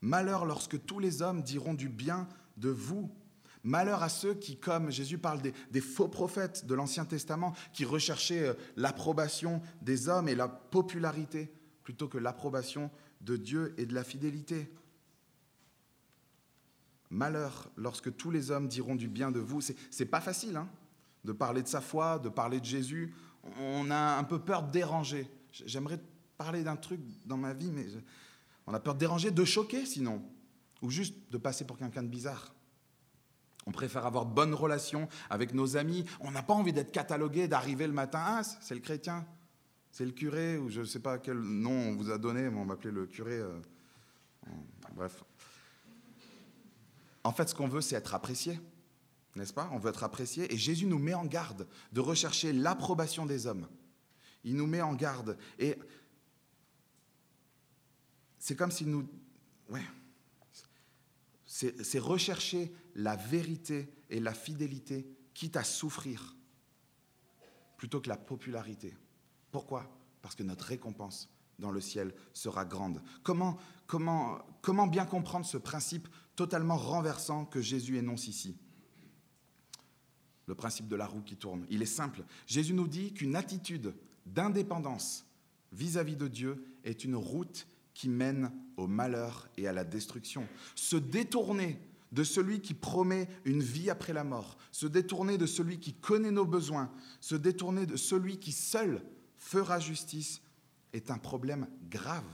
malheur 0.00 0.46
lorsque 0.46 0.84
tous 0.86 0.98
les 0.98 1.20
hommes 1.20 1.42
diront 1.42 1.74
du 1.74 1.90
bien 1.90 2.26
de 2.56 2.70
vous. 2.70 3.14
Malheur 3.62 4.02
à 4.02 4.08
ceux 4.08 4.34
qui, 4.34 4.58
comme 4.58 4.90
Jésus 4.90 5.18
parle 5.18 5.42
des, 5.42 5.80
faux 5.80 6.08
prophètes 6.08 6.64
de 6.64 6.74
l'Ancien 6.74 7.04
Testament, 7.04 7.54
qui 7.74 7.84
recherchaient 7.84 8.48
euh, 8.48 8.54
l'approbation 8.76 9.60
des 9.82 10.08
hommes 10.08 10.28
et 10.28 10.34
la 10.34 10.48
popularité 10.48 11.52
plutôt 11.82 12.08
que 12.08 12.18
l'approbation 12.18 12.90
de 13.20 13.36
Dieu 13.36 13.74
et 13.76 13.84
de 13.84 13.94
la 13.94 14.04
fidélité. 14.04 14.72
Malheur 17.10 17.70
lorsque 17.76 18.16
tous 18.16 18.30
les 18.30 18.50
hommes 18.50 18.68
diront 18.68 18.96
du 18.96 19.08
bien 19.08 19.30
de 19.30 19.40
vous. 19.40 19.60
C'est 19.60 20.06
pas 20.06 20.20
facile 20.20 20.56
hein, 20.56 20.68
de 21.24 21.32
parler 21.32 21.62
de 21.62 21.68
sa 21.68 21.80
foi, 21.80 22.18
de 22.18 22.28
parler 22.28 22.60
de 22.60 22.64
Jésus 22.64 23.14
on 23.60 23.90
a 23.90 24.16
un 24.16 24.24
peu 24.24 24.38
peur 24.38 24.62
de 24.62 24.70
déranger. 24.70 25.28
J'aimerais 25.52 26.00
parler 26.36 26.62
d'un 26.62 26.76
truc 26.76 27.00
dans 27.26 27.36
ma 27.36 27.52
vie, 27.52 27.70
mais 27.72 27.86
on 28.66 28.74
a 28.74 28.80
peur 28.80 28.94
de 28.94 29.00
déranger, 29.00 29.30
de 29.30 29.44
choquer 29.44 29.86
sinon, 29.86 30.22
ou 30.82 30.90
juste 30.90 31.14
de 31.30 31.38
passer 31.38 31.64
pour 31.64 31.78
quelqu'un 31.78 32.02
de 32.02 32.08
bizarre. 32.08 32.54
On 33.66 33.72
préfère 33.72 34.06
avoir 34.06 34.24
de 34.24 34.32
bonnes 34.32 34.54
relations 34.54 35.08
avec 35.28 35.52
nos 35.52 35.76
amis. 35.76 36.06
On 36.20 36.30
n'a 36.30 36.42
pas 36.42 36.54
envie 36.54 36.72
d'être 36.72 36.90
catalogué, 36.92 37.48
d'arriver 37.48 37.86
le 37.86 37.92
matin, 37.92 38.22
ah, 38.24 38.42
c'est 38.42 38.74
le 38.74 38.80
chrétien. 38.80 39.26
C'est 39.90 40.04
le 40.04 40.12
curé, 40.12 40.56
ou 40.56 40.70
je 40.70 40.80
ne 40.80 40.84
sais 40.86 41.00
pas 41.00 41.18
quel 41.18 41.38
nom 41.38 41.88
on 41.88 41.96
vous 41.96 42.10
a 42.10 42.18
donné, 42.18 42.48
mais 42.48 42.58
on 42.58 42.64
m'appelait 42.64 42.90
le 42.90 43.06
curé. 43.06 43.38
Euh, 43.38 43.58
bref. 44.94 45.22
En 47.24 47.32
fait, 47.32 47.48
ce 47.48 47.54
qu'on 47.54 47.68
veut, 47.68 47.80
c'est 47.80 47.96
être 47.96 48.14
apprécié, 48.14 48.58
n'est-ce 49.38 49.54
pas 49.54 49.70
On 49.72 49.78
veut 49.78 49.90
être 49.90 50.04
apprécié. 50.04 50.52
Et 50.52 50.58
Jésus 50.58 50.86
nous 50.86 50.98
met 50.98 51.14
en 51.14 51.24
garde 51.24 51.66
de 51.92 52.00
rechercher 52.00 52.52
l'approbation 52.52 53.24
des 53.24 53.46
hommes. 53.46 53.68
Il 54.44 54.56
nous 54.56 54.66
met 54.66 54.82
en 54.82 54.94
garde. 54.94 55.38
Et 55.58 55.78
c'est 58.38 58.56
comme 58.56 58.70
s'il 58.70 58.90
nous... 58.90 59.08
Ouais. 59.68 59.84
C'est 61.46 61.98
rechercher 61.98 62.72
la 62.94 63.16
vérité 63.16 63.92
et 64.10 64.20
la 64.20 64.34
fidélité, 64.34 65.08
quitte 65.34 65.56
à 65.56 65.64
souffrir, 65.64 66.36
plutôt 67.76 68.00
que 68.00 68.08
la 68.08 68.16
popularité. 68.16 68.94
Pourquoi? 69.50 69.90
Parce 70.22 70.34
que 70.34 70.42
notre 70.42 70.66
récompense 70.66 71.28
dans 71.58 71.70
le 71.70 71.80
ciel 71.80 72.14
sera 72.32 72.64
grande. 72.64 73.02
Comment, 73.22 73.58
comment, 73.86 74.38
comment 74.62 74.86
bien 74.86 75.04
comprendre 75.04 75.46
ce 75.46 75.56
principe 75.56 76.06
totalement 76.36 76.76
renversant 76.76 77.44
que 77.44 77.60
Jésus 77.60 77.96
énonce 77.96 78.28
ici? 78.28 78.56
Le 80.48 80.54
principe 80.54 80.88
de 80.88 80.96
la 80.96 81.06
roue 81.06 81.20
qui 81.20 81.36
tourne. 81.36 81.66
Il 81.68 81.82
est 81.82 81.86
simple. 81.86 82.24
Jésus 82.46 82.72
nous 82.72 82.88
dit 82.88 83.12
qu'une 83.12 83.36
attitude 83.36 83.94
d'indépendance 84.24 85.26
vis-à-vis 85.72 86.16
de 86.16 86.26
Dieu 86.26 86.64
est 86.84 87.04
une 87.04 87.16
route 87.16 87.66
qui 87.92 88.08
mène 88.08 88.50
au 88.78 88.86
malheur 88.86 89.48
et 89.58 89.68
à 89.68 89.72
la 89.72 89.84
destruction. 89.84 90.48
Se 90.74 90.96
détourner 90.96 91.78
de 92.12 92.24
celui 92.24 92.60
qui 92.60 92.72
promet 92.72 93.28
une 93.44 93.62
vie 93.62 93.90
après 93.90 94.14
la 94.14 94.24
mort, 94.24 94.56
se 94.72 94.86
détourner 94.86 95.36
de 95.36 95.44
celui 95.44 95.78
qui 95.78 95.92
connaît 95.92 96.30
nos 96.30 96.46
besoins, 96.46 96.90
se 97.20 97.34
détourner 97.34 97.84
de 97.84 97.96
celui 97.96 98.38
qui 98.38 98.52
seul 98.52 99.02
fera 99.36 99.78
justice 99.78 100.40
est 100.94 101.10
un 101.10 101.18
problème 101.18 101.68
grave. 101.90 102.24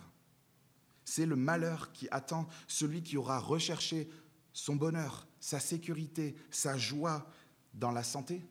C'est 1.05 1.27
le 1.27 1.35
malheur 1.35 1.91
qui 1.93 2.09
attend 2.13 2.47
celui 2.69 3.03
qui 3.03 3.17
aura 3.17 3.41
recherché 3.41 4.09
son 4.53 4.77
bonheur, 4.77 5.27
sa 5.41 5.59
sécurité, 5.59 6.37
sa 6.51 6.79
joie 6.79 7.29
dans 7.75 7.91
la 7.91 8.03
santé, 8.03 8.43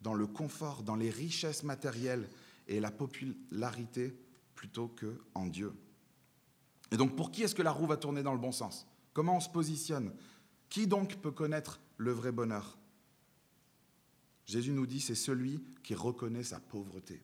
dans 0.00 0.14
le 0.14 0.26
confort, 0.26 0.82
dans 0.82 0.96
les 0.96 1.10
richesses 1.10 1.62
matérielles 1.62 2.28
et 2.68 2.80
la 2.80 2.90
popularité 2.90 4.16
plutôt 4.54 4.88
que 4.88 5.20
en 5.34 5.46
Dieu. 5.46 5.72
Et 6.90 6.96
donc 6.96 7.16
pour 7.16 7.30
qui 7.30 7.42
est-ce 7.42 7.54
que 7.54 7.62
la 7.62 7.72
roue 7.72 7.86
va 7.86 7.96
tourner 7.96 8.22
dans 8.22 8.32
le 8.32 8.38
bon 8.38 8.52
sens? 8.52 8.86
Comment 9.12 9.36
on 9.36 9.40
se 9.40 9.48
positionne? 9.48 10.12
Qui 10.68 10.86
donc 10.86 11.16
peut 11.16 11.30
connaître 11.30 11.80
le 11.96 12.12
vrai 12.12 12.32
bonheur? 12.32 12.78
Jésus 14.46 14.72
nous 14.72 14.86
dit, 14.86 15.00
c'est 15.00 15.14
celui 15.14 15.62
qui 15.82 15.94
reconnaît 15.94 16.42
sa 16.42 16.58
pauvreté. 16.58 17.22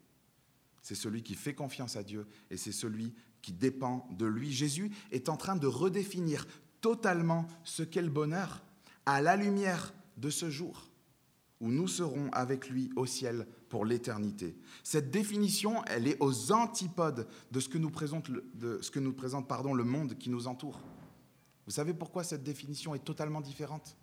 C'est 0.82 0.94
celui 0.94 1.22
qui 1.22 1.34
fait 1.34 1.54
confiance 1.54 1.96
à 1.96 2.04
Dieu 2.04 2.26
et 2.50 2.56
c'est 2.56 2.72
celui 2.72 3.12
qui 3.42 3.52
dépend 3.52 4.08
de 4.12 4.26
lui. 4.26 4.52
Jésus 4.52 4.92
est 5.10 5.28
en 5.28 5.36
train 5.36 5.56
de 5.56 5.66
redéfinir 5.66 6.46
totalement 6.80 7.46
ce 7.64 7.82
qu'est 7.82 8.02
le 8.02 8.10
bonheur 8.10 8.62
à 9.04 9.20
la 9.20 9.36
lumière 9.36 9.92
de 10.16 10.30
ce 10.30 10.50
jour 10.50 10.88
où 11.60 11.68
nous 11.68 11.88
serons 11.88 12.30
avec 12.32 12.68
lui 12.68 12.90
au 12.96 13.06
ciel 13.06 13.46
pour 13.68 13.84
l'éternité. 13.84 14.56
Cette 14.82 15.10
définition, 15.10 15.84
elle 15.86 16.06
est 16.06 16.16
aux 16.20 16.52
antipodes 16.52 17.26
de 17.50 17.60
ce 17.60 17.68
que 17.68 17.78
nous 17.78 17.90
présente, 17.90 18.28
présente 19.16 19.48
pardon, 19.48 19.74
le 19.74 19.84
monde 19.84 20.18
qui 20.18 20.30
nous 20.30 20.46
entoure. 20.46 20.80
Vous 21.64 21.72
savez 21.72 21.94
pourquoi 21.94 22.24
cette 22.24 22.44
définition 22.44 22.94
est 22.94 23.04
totalement 23.04 23.40
différente? 23.40 23.96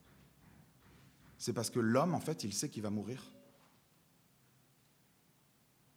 C'est 1.38 1.54
parce 1.54 1.70
que 1.70 1.80
l'homme, 1.80 2.16
en 2.16 2.20
fait, 2.20 2.44
il 2.44 2.54
sait 2.54 2.70
qu'il 2.70 2.84
va 2.84 2.90
mourir. 2.90 3.32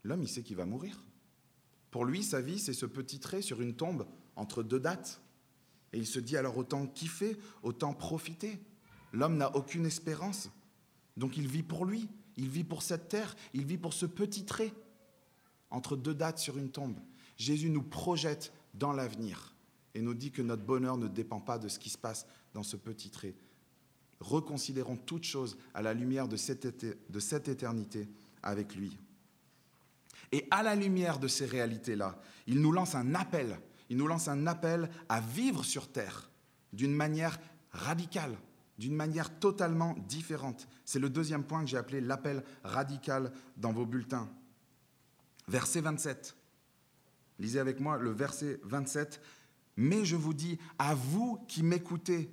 L'homme, 0.04 0.22
il 0.22 0.28
sait 0.28 0.42
qu'il 0.42 0.56
va 0.56 0.66
mourir. 0.66 1.02
Pour 1.90 2.04
lui, 2.04 2.22
sa 2.22 2.40
vie, 2.40 2.58
c'est 2.58 2.72
ce 2.72 2.86
petit 2.86 3.18
trait 3.18 3.42
sur 3.42 3.60
une 3.60 3.74
tombe 3.74 4.06
entre 4.36 4.62
deux 4.62 4.80
dates. 4.80 5.22
Et 5.92 5.98
il 5.98 6.06
se 6.06 6.20
dit 6.20 6.36
alors 6.36 6.58
autant 6.58 6.86
kiffer, 6.86 7.36
autant 7.62 7.94
profiter. 7.94 8.60
L'homme 9.12 9.36
n'a 9.36 9.56
aucune 9.56 9.86
espérance. 9.86 10.50
Donc 11.16 11.36
il 11.36 11.46
vit 11.46 11.62
pour 11.62 11.84
lui, 11.84 12.08
il 12.36 12.48
vit 12.48 12.64
pour 12.64 12.82
cette 12.82 13.08
terre, 13.08 13.34
il 13.54 13.64
vit 13.64 13.78
pour 13.78 13.94
ce 13.94 14.06
petit 14.06 14.44
trait 14.44 14.72
entre 15.70 15.96
deux 15.96 16.14
dates 16.14 16.38
sur 16.38 16.58
une 16.58 16.70
tombe. 16.70 16.98
Jésus 17.36 17.70
nous 17.70 17.82
projette 17.82 18.52
dans 18.74 18.92
l'avenir 18.92 19.54
et 19.94 20.02
nous 20.02 20.14
dit 20.14 20.30
que 20.30 20.42
notre 20.42 20.62
bonheur 20.62 20.96
ne 20.96 21.08
dépend 21.08 21.40
pas 21.40 21.58
de 21.58 21.68
ce 21.68 21.78
qui 21.78 21.90
se 21.90 21.98
passe 21.98 22.26
dans 22.54 22.62
ce 22.62 22.76
petit 22.76 23.10
trait. 23.10 23.34
Reconsidérons 24.20 24.96
toutes 24.96 25.24
choses 25.24 25.58
à 25.74 25.82
la 25.82 25.94
lumière 25.94 26.28
de 26.28 26.36
cette, 26.36 27.48
éternité 27.48 28.08
avec 28.42 28.74
lui. 28.74 28.98
Et 30.32 30.46
à 30.50 30.62
la 30.62 30.74
lumière 30.74 31.18
de 31.18 31.28
ces 31.28 31.46
réalités-là, 31.46 32.20
il 32.46 32.60
nous 32.60 32.72
lance 32.72 32.94
un 32.94 33.14
appel. 33.14 33.58
Il 33.88 33.96
nous 33.96 34.06
lance 34.06 34.28
un 34.28 34.46
appel 34.46 34.90
à 35.08 35.20
vivre 35.20 35.64
sur 35.64 35.88
terre 35.90 36.30
d'une 36.72 36.94
manière 36.94 37.38
radicale, 37.70 38.36
d'une 38.78 38.94
manière 38.94 39.38
totalement 39.38 39.94
différente. 40.08 40.68
C'est 40.84 40.98
le 40.98 41.10
deuxième 41.10 41.44
point 41.44 41.62
que 41.62 41.70
j'ai 41.70 41.76
appelé 41.76 42.00
l'appel 42.00 42.42
radical 42.62 43.32
dans 43.56 43.72
vos 43.72 43.86
bulletins. 43.86 44.28
Verset 45.48 45.80
27. 45.80 46.36
Lisez 47.38 47.58
avec 47.58 47.80
moi 47.80 47.98
le 47.98 48.10
verset 48.10 48.60
27. 48.64 49.20
Mais 49.76 50.04
je 50.04 50.16
vous 50.16 50.34
dis, 50.34 50.58
à 50.78 50.94
vous 50.94 51.38
qui 51.48 51.62
m'écoutez, 51.62 52.30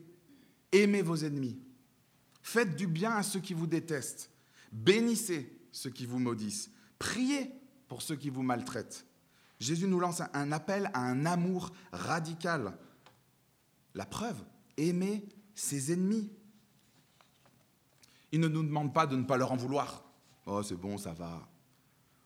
aimez 0.71 1.01
vos 1.01 1.17
ennemis. 1.17 1.59
Faites 2.41 2.75
du 2.75 2.87
bien 2.87 3.11
à 3.11 3.23
ceux 3.23 3.39
qui 3.39 3.53
vous 3.53 3.67
détestent. 3.67 4.29
Bénissez 4.71 5.51
ceux 5.71 5.89
qui 5.89 6.05
vous 6.05 6.19
maudissent. 6.19 6.71
Priez 6.99 7.51
pour 7.87 8.01
ceux 8.01 8.15
qui 8.15 8.29
vous 8.29 8.43
maltraitent. 8.43 9.05
Jésus 9.59 9.87
nous 9.87 9.99
lance 9.99 10.21
un 10.33 10.51
appel 10.51 10.89
à 10.93 11.01
un 11.01 11.25
amour 11.25 11.71
radical. 11.91 12.77
La 13.93 14.05
preuve, 14.05 14.43
aimer 14.77 15.25
ses 15.55 15.91
ennemis. 15.93 16.29
Il 18.31 18.39
ne 18.39 18.47
nous 18.47 18.63
demande 18.63 18.93
pas 18.93 19.05
de 19.05 19.15
ne 19.15 19.23
pas 19.23 19.37
leur 19.37 19.51
en 19.51 19.55
vouloir. 19.55 20.03
Oh, 20.45 20.63
c'est 20.63 20.75
bon, 20.75 20.97
ça 20.97 21.13
va. 21.13 21.47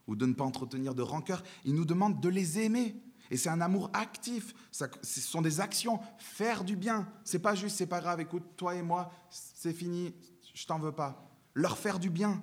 Ou 0.07 0.15
de 0.15 0.25
ne 0.25 0.33
pas 0.33 0.45
entretenir 0.45 0.95
de 0.95 1.01
rancœur. 1.01 1.43
Il 1.65 1.75
nous 1.75 1.85
demande 1.85 2.21
de 2.21 2.29
les 2.29 2.59
aimer. 2.59 2.95
Et 3.29 3.37
c'est 3.37 3.49
un 3.49 3.59
amour 3.59 3.89
actif. 3.93 4.53
ce 4.71 4.87
sont 5.19 5.41
des 5.41 5.59
actions. 5.59 5.99
Faire 6.17 6.63
du 6.63 6.75
bien. 6.75 7.07
C'est 7.23 7.39
pas 7.39 7.55
juste, 7.55 7.77
c'est 7.77 7.87
pas 7.87 7.99
grave, 7.99 8.21
écoute, 8.21 8.43
toi 8.55 8.75
et 8.75 8.81
moi, 8.81 9.11
c'est 9.29 9.73
fini, 9.73 10.15
je 10.53 10.65
t'en 10.65 10.79
veux 10.79 10.93
pas. 10.93 11.29
Leur 11.53 11.77
faire 11.77 11.99
du 11.99 12.09
bien. 12.09 12.41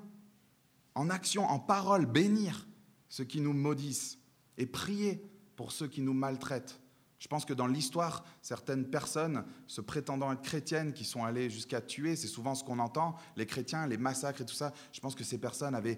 En 0.95 1.09
action, 1.11 1.45
en 1.45 1.59
parole, 1.59 2.07
bénir 2.07 2.67
ceux 3.09 3.25
qui 3.25 3.41
nous 3.41 3.53
maudissent 3.53 4.19
et 4.59 4.67
prier 4.67 5.25
pour 5.57 5.73
ceux 5.73 5.89
qui 5.89 6.03
nous 6.03 6.15
maltraitent. 6.15 6.81
Je 7.25 7.29
pense 7.31 7.47
que 7.47 7.55
dans 7.55 7.67
l'histoire, 7.67 8.23
certaines 8.43 8.85
personnes 8.85 9.47
se 9.67 9.81
prétendant 9.81 10.31
être 10.31 10.43
chrétiennes 10.43 10.93
qui 10.93 11.07
sont 11.07 11.25
allées 11.25 11.49
jusqu'à 11.49 11.81
tuer, 11.81 12.17
c'est 12.17 12.27
souvent 12.27 12.55
ce 12.55 12.63
qu'on 12.63 12.79
entend, 12.79 13.17
les 13.37 13.47
chrétiens, 13.47 13.87
les 13.87 13.97
massacres 13.97 14.43
et 14.43 14.45
tout 14.45 14.55
ça, 14.55 14.75
je 14.93 15.01
pense 15.01 15.15
que 15.15 15.25
ces 15.25 15.39
personnes 15.39 15.75
avaient 15.75 15.97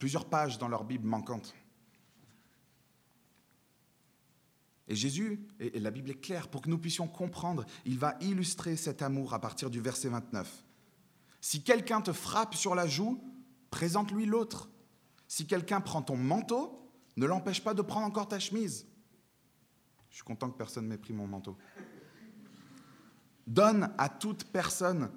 plusieurs 0.00 0.28
pages 0.28 0.58
dans 0.58 0.66
leur 0.66 0.82
Bible 0.82 1.06
manquantes. 1.06 1.54
Et 4.88 4.96
Jésus, 4.96 5.46
et 5.60 5.78
la 5.78 5.92
Bible 5.92 6.10
est 6.10 6.20
claire, 6.20 6.48
pour 6.48 6.60
que 6.60 6.68
nous 6.68 6.78
puissions 6.78 7.06
comprendre, 7.06 7.64
il 7.84 7.96
va 7.96 8.16
illustrer 8.20 8.74
cet 8.74 9.00
amour 9.00 9.32
à 9.32 9.40
partir 9.40 9.70
du 9.70 9.80
verset 9.80 10.08
29. 10.08 10.64
Si 11.40 11.62
quelqu'un 11.62 12.00
te 12.00 12.12
frappe 12.12 12.56
sur 12.56 12.74
la 12.74 12.88
joue, 12.88 13.22
présente-lui 13.70 14.26
l'autre. 14.26 14.68
Si 15.28 15.46
quelqu'un 15.46 15.80
prend 15.80 16.02
ton 16.02 16.16
manteau, 16.16 16.90
ne 17.16 17.26
l'empêche 17.26 17.62
pas 17.62 17.74
de 17.74 17.82
prendre 17.82 18.08
encore 18.08 18.26
ta 18.26 18.40
chemise. 18.40 18.88
Je 20.14 20.18
suis 20.18 20.24
content 20.24 20.48
que 20.48 20.56
personne 20.56 20.86
m'ait 20.86 20.96
pris 20.96 21.12
mon 21.12 21.26
manteau. 21.26 21.56
Donne 23.48 23.92
à 23.98 24.08
toute 24.08 24.44
personne 24.44 25.10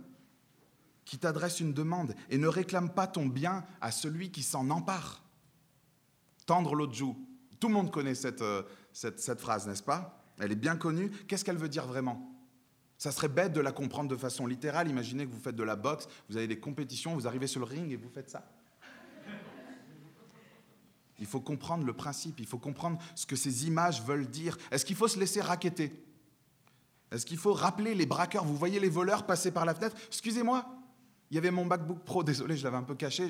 qui 1.06 1.20
t'adresse 1.20 1.60
une 1.60 1.72
demande 1.72 2.16
et 2.32 2.39
ne 2.39 2.48
réclame 2.48 2.92
pas 2.92 3.06
ton 3.06 3.27
bien 3.27 3.63
à 3.80 3.92
celui 3.92 4.32
qui 4.32 4.42
s'en 4.42 4.72
empare. 4.72 5.22
Tendre 6.48 6.74
l'autre 6.74 6.96
joue. 6.96 7.16
Tout 7.60 7.68
le 7.68 7.75
monde 7.75 7.92
connaît 7.92 8.16
cette, 8.16 8.42
euh, 8.42 8.63
cette, 8.92 9.20
cette 9.20 9.39
phrase, 9.39 9.68
n'est-ce 9.68 9.84
pas? 9.84 10.20
Elle 10.39 10.51
est 10.51 10.56
bien 10.56 10.75
connue. 10.75 11.12
Qu'est-ce 11.27 11.46
qu'elle 11.46 11.58
veut 11.58 11.70
dire 11.70 11.86
vraiment? 11.86 12.36
Ça 12.98 13.12
serait 13.12 13.30
bête 13.30 13.54
de 13.54 13.62
la 13.62 13.72
comprendre 13.72 14.10
de 14.10 14.18
façon 14.18 14.48
littérale. 14.48 14.89
Imaginez 14.89 15.27
que 15.27 15.32
vous 15.32 15.39
faites 15.39 15.56
de 15.56 15.62
la 15.62 15.75
boxe, 15.75 16.08
vous 16.27 16.38
avez 16.38 16.48
des 16.48 16.60
compétitions, 16.60 17.13
vous 17.13 17.27
arrivez 17.27 17.46
sur 17.46 17.60
le 17.60 17.68
ring 17.68 17.92
et 17.92 17.98
vous 17.98 18.10
faites 18.10 18.32
ça. 18.32 18.50
Il 21.20 21.26
faut 21.26 21.42
comprendre 21.42 21.86
le 21.86 21.94
principe, 21.94 22.40
il 22.40 22.46
faut 22.46 22.60
comprendre 22.60 23.00
ce 23.16 23.26
que 23.26 23.36
ces 23.36 23.66
images 23.68 24.04
veulent 24.04 24.28
dire. 24.28 24.58
Est-ce 24.72 24.86
qu'il 24.86 24.96
faut 24.96 25.08
se 25.08 25.20
laisser 25.20 25.42
raqueter? 25.42 25.92
Est-ce 27.12 27.26
qu'il 27.26 27.38
faut 27.38 27.54
rappeler 27.54 27.96
les 27.96 28.06
braqueurs? 28.06 28.46
Vous 28.46 28.56
voyez 28.56 28.80
les 28.80 28.90
voleurs 28.90 29.26
passer 29.26 29.52
par 29.52 29.66
la 29.66 29.74
fenêtre? 29.74 29.96
Excusez-moi, 30.08 30.66
il 31.32 31.36
y 31.36 31.38
avait 31.38 31.52
mon 31.52 31.66
MacBook 31.66 32.04
Pro, 32.04 32.24
désolé, 32.24 32.58
je 32.58 32.64
l'avais 32.64 32.78
un 32.78 32.84
peu 32.84 32.96
caché. 32.96 33.30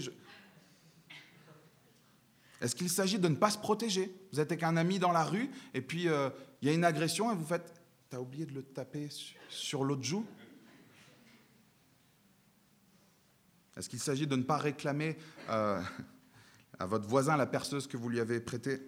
Est-ce 2.60 2.76
qu'il 2.76 2.90
s'agit 2.90 3.20
de 3.20 3.28
ne 3.28 3.36
pas 3.36 3.52
se 3.52 3.58
protéger? 3.58 4.14
Vous 4.34 4.40
êtes 4.40 4.52
avec 4.52 4.64
un 4.64 4.78
ami 4.78 5.00
dans 5.00 5.12
la 5.12 5.24
rue 5.24 5.50
et 5.74 5.82
puis 5.82 6.08
euh, 6.08 6.30
il 6.62 6.68
y 6.68 6.72
a 6.72 6.74
une 6.74 6.84
agression 6.84 7.32
et 7.32 7.36
vous 7.36 7.46
faites 7.46 7.78
T'as 8.10 8.20
oublié 8.20 8.46
de 8.46 8.54
le 8.54 8.64
taper 8.64 9.10
sur 9.50 9.84
l'autre 9.84 10.04
joue? 10.04 10.26
Est-ce 13.76 13.90
qu'il 13.90 14.00
s'agit 14.00 14.26
de 14.26 14.36
ne 14.38 14.44
pas 14.44 14.56
réclamer 14.56 15.18
euh, 15.50 15.82
à 16.80 16.86
votre 16.86 17.08
voisin 17.08 17.38
la 17.38 17.46
perceuse 17.46 17.88
que 17.88 17.98
vous 17.98 18.10
lui 18.10 18.20
avez 18.20 18.40
prêtée 18.40 18.82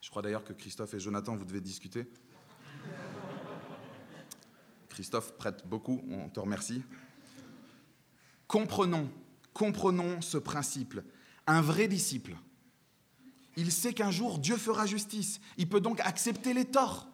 Je 0.00 0.10
crois 0.10 0.22
d'ailleurs 0.22 0.44
que 0.44 0.52
Christophe 0.52 0.94
et 0.94 1.00
Jonathan, 1.00 1.36
vous 1.36 1.44
devez 1.44 1.60
discuter. 1.60 2.06
Christophe 4.88 5.36
prête 5.36 5.66
beaucoup, 5.66 6.02
on 6.10 6.28
te 6.30 6.40
remercie. 6.40 6.82
Comprenons, 8.46 9.10
comprenons 9.52 10.20
ce 10.22 10.38
principe. 10.38 11.00
Un 11.46 11.60
vrai 11.60 11.86
disciple, 11.86 12.34
il 13.56 13.72
sait 13.72 13.94
qu'un 13.94 14.10
jour 14.10 14.38
Dieu 14.38 14.56
fera 14.56 14.86
justice. 14.86 15.40
Il 15.56 15.68
peut 15.68 15.80
donc 15.80 16.00
accepter 16.00 16.52
les 16.52 16.66
torts. 16.66 17.08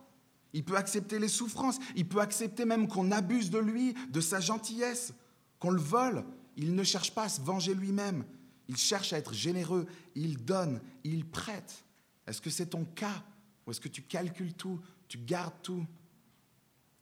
Il 0.52 0.64
peut 0.64 0.76
accepter 0.76 1.18
les 1.18 1.28
souffrances. 1.28 1.78
Il 1.96 2.08
peut 2.08 2.20
accepter 2.20 2.64
même 2.64 2.88
qu'on 2.88 3.10
abuse 3.10 3.50
de 3.50 3.58
lui, 3.58 3.94
de 4.10 4.20
sa 4.20 4.40
gentillesse, 4.40 5.14
qu'on 5.58 5.70
le 5.70 5.80
vole. 5.80 6.24
Il 6.56 6.74
ne 6.74 6.82
cherche 6.82 7.14
pas 7.14 7.24
à 7.24 7.28
se 7.28 7.40
venger 7.40 7.74
lui-même. 7.74 8.24
Il 8.68 8.76
cherche 8.76 9.12
à 9.12 9.18
être 9.18 9.34
généreux. 9.34 9.86
Il 10.14 10.44
donne, 10.44 10.80
il 11.04 11.26
prête. 11.26 11.84
Est-ce 12.26 12.40
que 12.40 12.50
c'est 12.50 12.66
ton 12.66 12.84
cas 12.84 13.22
Ou 13.66 13.70
est-ce 13.70 13.80
que 13.80 13.88
tu 13.88 14.02
calcules 14.02 14.54
tout 14.54 14.80
Tu 15.08 15.18
gardes 15.18 15.60
tout? 15.62 15.86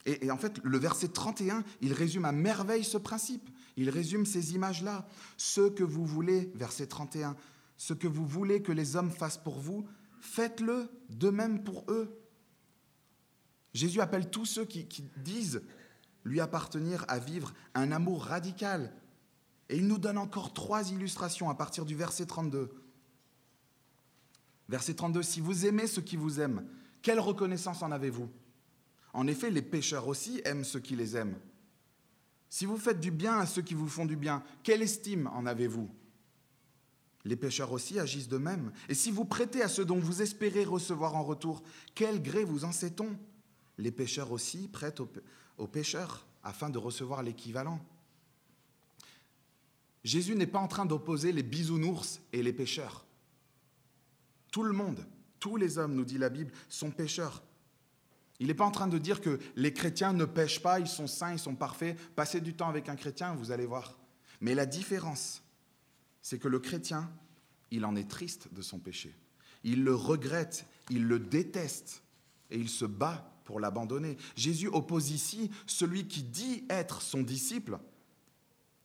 Et, 0.07 0.31
en 0.31 0.39
fait, 0.39 0.59
le 0.65 0.79
verset 0.79 1.09
31, 1.09 1.63
il 1.83 1.93
résume 1.93 2.25
à 2.25 2.33
merveille 2.33 2.85
ce 2.85 2.97
principe. 2.97 3.49
Il 3.77 3.91
résume 3.91 4.25
ces 4.25 4.55
images-là. 4.55 5.07
Ce 5.37 5.69
que 5.69 5.85
vous 5.85 6.07
voulez, 6.07 6.51
verset 6.55 6.87
31, 6.87 7.37
ce 7.77 7.93
que 7.93 8.07
vous 8.07 8.27
voulez 8.27 8.63
que 8.63 8.73
les 8.73 8.97
hommes 8.97 9.11
fassent 9.11 9.39
pour 9.39 9.59
vous, 9.61 9.87
faites-le 10.21 10.91
de 11.11 11.29
même 11.29 11.63
pour 11.63 11.85
eux. 11.89 12.19
Jésus 13.75 14.01
appelle 14.01 14.31
tous 14.31 14.47
ceux 14.47 14.65
qui, 14.65 14.87
qui, 14.87 15.05
disent 15.19 15.63
lui 16.25 16.41
appartenir 16.41 17.05
à 17.09 17.19
vivre 17.19 17.53
un 17.75 17.93
amour 17.93 18.25
radical. 18.25 18.93
Et 19.71 19.77
il 19.77 19.87
nous 19.87 19.99
donne 19.99 20.19
encore 20.19 20.53
trois 20.53 20.91
illustrations 20.91 21.49
à 21.49 21.55
partir 21.55 21.85
du 21.85 21.95
verset 21.95 22.27
32. 22.27 22.71
Verset 24.69 24.95
32, 24.95 25.23
si 25.23 25.41
vous 25.41 25.65
aimez 25.65 25.87
ceux 25.87 26.03
qui 26.03 26.17
vous 26.17 26.41
aiment, 26.41 26.67
quelle 27.03 27.21
reconnaissance 27.21 27.81
en 27.83 27.93
avez-vous? 27.93 28.29
En 29.13 29.29
effet, 29.29 29.49
les 29.49 29.63
pécheurs 29.63 30.09
aussi 30.09 30.43
aiment 30.45 30.65
ceux 30.65 30.81
qui 30.81 30.97
les 30.97 31.17
aiment. 31.17 31.39
Si 32.49 32.67
vous 32.67 32.79
faites 32.79 32.99
du 32.99 33.13
bien 33.13 33.39
à 33.39 33.47
ceux 33.47 33.63
qui 33.63 33.75
vous 33.75 33.89
font 33.89 34.07
du 34.07 34.17
bien, 34.17 34.43
quelle 34.65 34.83
estime 34.83 35.29
en 35.29 35.47
avez-vous? 35.47 35.89
Les 37.25 37.37
pécheurs 37.37 37.71
aussi 37.71 38.01
agissent 38.01 38.29
de 38.29 38.39
même. 38.39 38.73
Et 38.89 38.95
si 38.95 39.13
vous 39.13 39.25
prêtez 39.25 39.63
à 39.63 39.69
ceux 39.69 39.85
dont 39.85 40.01
vous 40.01 40.21
espérez 40.21 40.65
recevoir 40.65 41.15
en 41.15 41.23
retour, 41.23 41.63
quel 41.95 42.21
gré 42.21 42.43
vous 42.43 42.65
en 42.65 42.73
sait-on? 42.73 43.17
Les 43.79 43.93
pécheurs 43.93 44.33
aussi 44.33 44.67
prêtent 44.67 45.01
aux 45.59 45.67
pécheurs 45.69 46.27
afin 46.43 46.71
de 46.71 46.79
recevoir 46.79 47.23
l'équivalent. 47.23 47.79
Jésus 50.05 50.35
n'est 50.35 50.47
pas 50.47 50.59
en 50.59 50.69
train 50.69 50.87
d'opposer 50.87 51.33
les 51.33 51.43
bisounours 51.43 52.21
et 52.33 52.43
les 52.43 52.53
pécheurs. 52.53 53.05
Tout 54.51 54.63
le 54.63 54.73
monde, 54.73 55.07
tous 55.39 55.57
les 55.57 55.79
hommes, 55.79 55.95
nous 55.95 56.05
dit 56.05 56.19
la 56.19 56.31
Bible, 56.31 56.53
sont 56.69 56.91
pécheurs. 56.91 57.43
Il 58.39 58.47
n'est 58.47 58.55
pas 58.55 58.65
en 58.65 58.71
train 58.71 58.89
de 58.89 58.99
dire 58.99 59.21
que 59.21 59.39
les 59.57 59.73
chrétiens 59.73 60.15
ne 60.15 60.25
pêchent 60.25 60.63
pas, 60.63 60.81
ils 60.81 60.89
sont 60.89 61.07
saints, 61.07 61.33
ils 61.33 61.39
sont 61.39 61.55
parfaits. 61.55 61.99
Passez 62.15 62.41
du 62.41 62.55
temps 62.55 62.69
avec 62.69 62.89
un 62.89 62.97
chrétien, 62.97 63.35
vous 63.35 63.51
allez 63.51 63.67
voir. 63.67 63.99
Mais 64.41 64.55
la 64.55 64.65
différence, 64.65 65.43
c'est 66.23 66.39
que 66.39 66.49
le 66.49 66.59
chrétien, 66.59 67.11
il 67.71 67.85
en 67.85 67.95
est 67.97 68.09
triste 68.09 68.49
de 68.53 68.63
son 68.63 68.79
péché. 68.79 69.15
Il 69.63 69.85
le 69.85 69.95
regrette, 69.95 70.67
il 70.89 71.07
le 71.07 71.19
déteste 71.19 72.03
et 72.51 72.57
il 72.57 72.71
se 72.71 72.87
bat 72.87 73.31
pour 73.45 73.61
l'abandonner. 73.61 74.17
Jésus 74.37 74.69
oppose 74.69 75.11
ici 75.11 75.51
celui 75.67 76.09
qui 76.09 76.23
dit 76.23 76.65
être 76.71 77.03
son 77.03 77.23
disciple 77.23 77.79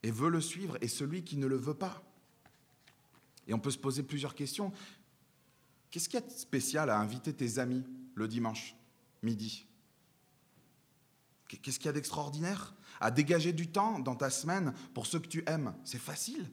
et 0.06 0.12
veut 0.12 0.30
le 0.30 0.40
suivre 0.40 0.78
et 0.82 0.88
celui 0.88 1.24
qui 1.24 1.36
ne 1.36 1.48
le 1.48 1.56
veut 1.56 1.74
pas. 1.74 2.04
Et 3.48 3.56
on 3.56 3.60
peut 3.60 3.72
se 3.72 3.78
poser 3.80 4.04
plusieurs 4.04 4.36
questions. 4.36 4.72
Qu'est-ce 5.90 6.08
qu'il 6.08 6.20
y 6.20 6.24
a 6.24 6.26
de 6.26 6.32
spécial 6.32 6.92
à 6.92 7.00
inviter 7.00 7.34
tes 7.34 7.58
amis 7.58 7.84
le 8.14 8.28
dimanche 8.28 8.76
midi? 9.24 9.66
Qu'est-ce 11.48 11.80
qu'il 11.80 11.88
y 11.88 11.90
a 11.90 11.94
d'extraordinaire 11.94 12.76
à 13.00 13.10
dégager 13.10 13.52
du 13.52 13.68
temps 13.68 13.98
dans 13.98 14.16
ta 14.16 14.30
semaine 14.30 14.75
pour 14.94 15.08
ceux 15.08 15.20
que 15.20 15.27
tu 15.27 15.44
aimes? 15.48 15.74
C'est 15.84 15.98
facile. 15.98 16.51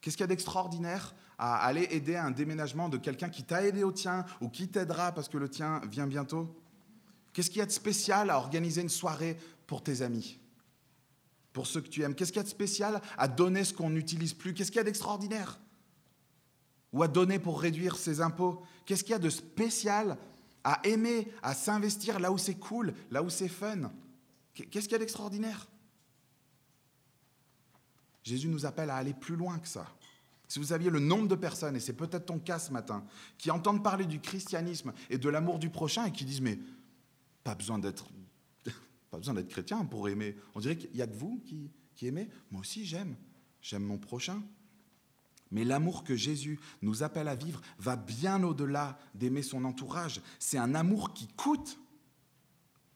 Qu'est-ce 0.00 0.16
qu'il 0.16 0.24
y 0.24 0.24
a 0.24 0.28
d'extraordinaire 0.28 1.14
à 1.38 1.64
aller 1.64 1.86
aider 1.92 2.16
à 2.16 2.24
un 2.24 2.32
déménagement 2.32 2.88
de 2.88 2.96
quelqu'un 2.96 3.28
qui 3.28 3.44
t'a 3.44 3.64
aidé 3.64 3.84
au 3.84 3.92
tien 3.92 4.26
ou 4.40 4.48
qui 4.48 4.66
t'aidera 4.66 5.12
parce 5.12 5.28
que 5.28 5.38
le 5.38 5.48
tien 5.48 5.82
vient 5.88 6.08
bientôt? 6.08 6.52
Qu'est-ce 7.32 7.48
qu'il 7.48 7.60
y 7.60 7.62
a 7.62 7.66
de 7.66 7.70
spécial 7.70 8.28
à 8.28 8.38
organiser 8.38 8.82
une 8.82 8.88
soirée 8.88 9.36
pour 9.68 9.84
tes 9.84 10.02
amis? 10.02 10.41
Pour 11.52 11.66
ceux 11.66 11.80
que 11.80 11.88
tu 11.88 12.02
aimes. 12.02 12.14
Qu'est-ce 12.14 12.32
qu'il 12.32 12.38
y 12.38 12.40
a 12.40 12.44
de 12.44 12.48
spécial 12.48 13.00
à 13.18 13.28
donner 13.28 13.64
ce 13.64 13.74
qu'on 13.74 13.90
n'utilise 13.90 14.32
plus? 14.32 14.54
Qu'est-ce 14.54 14.70
qu'il 14.70 14.78
y 14.78 14.80
a 14.80 14.84
d'extraordinaire? 14.84 15.60
Ou 16.92 17.02
à 17.02 17.08
donner 17.08 17.38
pour 17.38 17.60
réduire 17.60 17.96
ses 17.96 18.20
impôts? 18.20 18.62
Qu'est-ce 18.86 19.02
qu'il 19.02 19.12
y 19.12 19.16
a 19.16 19.18
de 19.18 19.30
spécial 19.30 20.16
à 20.64 20.80
aimer, 20.84 21.28
à 21.42 21.54
s'investir 21.54 22.20
là 22.20 22.32
où 22.32 22.38
c'est 22.38 22.54
cool, 22.54 22.94
là 23.10 23.22
où 23.22 23.30
c'est 23.30 23.48
fun? 23.48 23.90
Qu'est-ce 24.54 24.84
qu'il 24.84 24.92
y 24.92 24.94
a 24.94 24.98
d'extraordinaire? 24.98 25.68
Jésus 28.22 28.48
nous 28.48 28.66
appelle 28.66 28.90
à 28.90 28.96
aller 28.96 29.14
plus 29.14 29.36
loin 29.36 29.58
que 29.58 29.68
ça. 29.68 29.86
Si 30.48 30.58
vous 30.58 30.72
aviez 30.72 30.90
le 30.90 31.00
nombre 31.00 31.28
de 31.28 31.34
personnes, 31.34 31.76
et 31.76 31.80
c'est 31.80 31.94
peut-être 31.94 32.26
ton 32.26 32.38
cas 32.38 32.58
ce 32.58 32.72
matin, 32.72 33.04
qui 33.38 33.50
entendent 33.50 33.82
parler 33.82 34.04
du 34.04 34.20
christianisme 34.20 34.92
et 35.08 35.18
de 35.18 35.28
l'amour 35.28 35.58
du 35.58 35.70
prochain 35.70 36.04
et 36.04 36.12
qui 36.12 36.24
disent 36.24 36.42
mais 36.42 36.58
pas 37.42 37.54
besoin 37.54 37.78
d'être 37.78 38.06
besoin 39.22 39.34
d'être 39.34 39.48
chrétien 39.48 39.84
pour 39.84 40.08
aimer. 40.08 40.36
On 40.54 40.60
dirait 40.60 40.76
qu'il 40.76 40.90
n'y 40.92 41.02
a 41.02 41.06
que 41.06 41.16
vous 41.16 41.40
qui, 41.46 41.70
qui 41.94 42.06
aimez. 42.06 42.28
Moi 42.50 42.60
aussi 42.60 42.84
j'aime. 42.84 43.16
J'aime 43.62 43.84
mon 43.84 43.98
prochain. 43.98 44.42
Mais 45.52 45.64
l'amour 45.64 46.02
que 46.02 46.16
Jésus 46.16 46.58
nous 46.80 47.02
appelle 47.02 47.28
à 47.28 47.34
vivre 47.34 47.60
va 47.78 47.94
bien 47.94 48.42
au-delà 48.42 48.98
d'aimer 49.14 49.42
son 49.42 49.64
entourage. 49.64 50.20
C'est 50.38 50.58
un 50.58 50.74
amour 50.74 51.12
qui 51.12 51.28
coûte. 51.28 51.78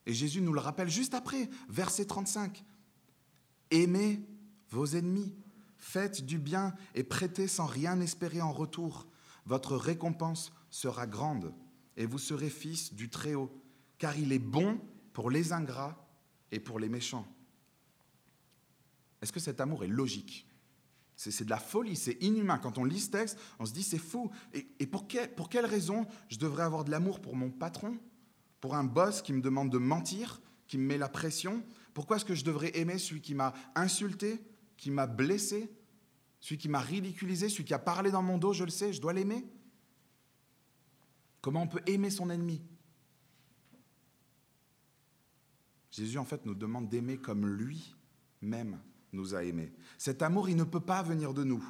Et 0.07 0.15
Jésus 0.15 0.41
nous 0.41 0.53
le 0.53 0.61
rappelle 0.61 0.89
juste 0.89 1.15
après, 1.15 1.51
verset 1.69 2.07
35. 2.07 2.65
Aimez 3.71 4.21
vos 4.71 4.87
ennemis, 4.87 5.35
faites 5.77 6.25
du 6.25 6.39
bien 6.39 6.75
et 6.95 7.05
prêtez 7.05 7.47
sans 7.47 7.67
rien 7.67 8.01
espérer 8.01 8.41
en 8.41 8.53
retour. 8.53 9.07
Votre 9.45 9.77
récompense 9.77 10.53
sera 10.71 11.07
grande 11.07 11.53
et 11.97 12.07
vous 12.07 12.19
serez 12.19 12.51
fils 12.51 12.95
du 12.95 13.11
Très-Haut, 13.11 13.53
car 13.99 14.19
il 14.19 14.33
est 14.33 14.39
bon 14.39 14.81
pour 15.13 15.31
les 15.31 15.53
ingrats 15.53 16.06
et 16.53 16.61
pour 16.61 16.79
les 16.79 16.89
méchants. 16.89 17.27
Est-ce 19.23 19.33
que 19.33 19.41
cet 19.41 19.61
amour 19.61 19.85
est 19.85 19.89
logique? 19.89 20.47
C'est 21.17 21.45
de 21.45 21.51
la 21.51 21.59
folie, 21.59 21.97
c'est 21.97 22.23
inhumain. 22.23 22.59
Quand 22.59 22.77
on 22.77 22.85
lit 22.85 23.01
ce 23.01 23.11
texte, 23.11 23.39
on 23.59 23.65
se 23.65 23.73
dit 23.73 23.83
c'est 23.83 23.97
fou. 23.97 24.31
Et, 24.53 24.87
pour, 24.87 25.07
pour 25.35 25.49
quelle 25.49 25.65
raison 25.65 26.07
je 26.29 26.37
devrais 26.37 26.65
avoir 26.65 26.85
de 26.85 26.91
l'amour 26.91 27.21
pour 27.21 27.35
mon 27.35 27.51
patron? 27.51 27.97
Pour 28.61 28.75
un 28.75 28.85
boss 28.85 29.23
qui 29.23 29.33
me 29.33 29.41
demande 29.41 29.71
de 29.71 29.79
mentir, 29.79 30.43
qui 30.67 30.77
me 30.77 30.85
met 30.85 30.99
la 30.99 31.09
pression? 31.09 31.65
Pourquoi 31.95 32.17
est-ce 32.17 32.27
que 32.27 32.35
je 32.35 32.45
devrais 32.45 32.77
aimer 32.77 32.99
celui 32.99 33.23
qui 33.23 33.35
m'a 33.35 33.55
insulté, 33.75 34.45
qui 34.77 34.91
m'a 34.91 35.07
blessé, 35.07 35.73
celui 36.41 36.59
qui 36.59 36.69
m'a 36.69 36.81
ridiculisé, 36.81 37.49
celui 37.49 37.65
qui 37.65 37.75
a 37.75 37.79
parlé 37.79 38.11
dans 38.11 38.23
mon 38.23 38.37
dos, 38.37 38.53
je 38.53 38.65
le 38.65 38.71
sais, 38.71 38.93
je 38.93 39.01
dois 39.01 39.15
l'aimer? 39.15 39.47
Comment 41.41 41.63
on 41.63 41.69
peut 41.69 41.83
aimer 41.87 42.11
son 42.11 42.29
ennemi? 42.29 42.61
Jésus, 45.97 46.19
en 46.19 46.27
fait, 46.27 46.45
nous 46.45 46.55
demande 46.55 46.91
d'aimer 46.91 47.17
comme 47.17 47.47
lui-même 47.47 48.79
nous 49.13 49.35
a 49.35 49.45
aimés. 49.45 49.73
Cet 49.97 50.21
amour, 50.21 50.51
il 50.51 50.57
ne 50.57 50.65
peut 50.65 50.79
pas 50.79 51.03
venir 51.03 51.33
de 51.33 51.43
nous. 51.43 51.67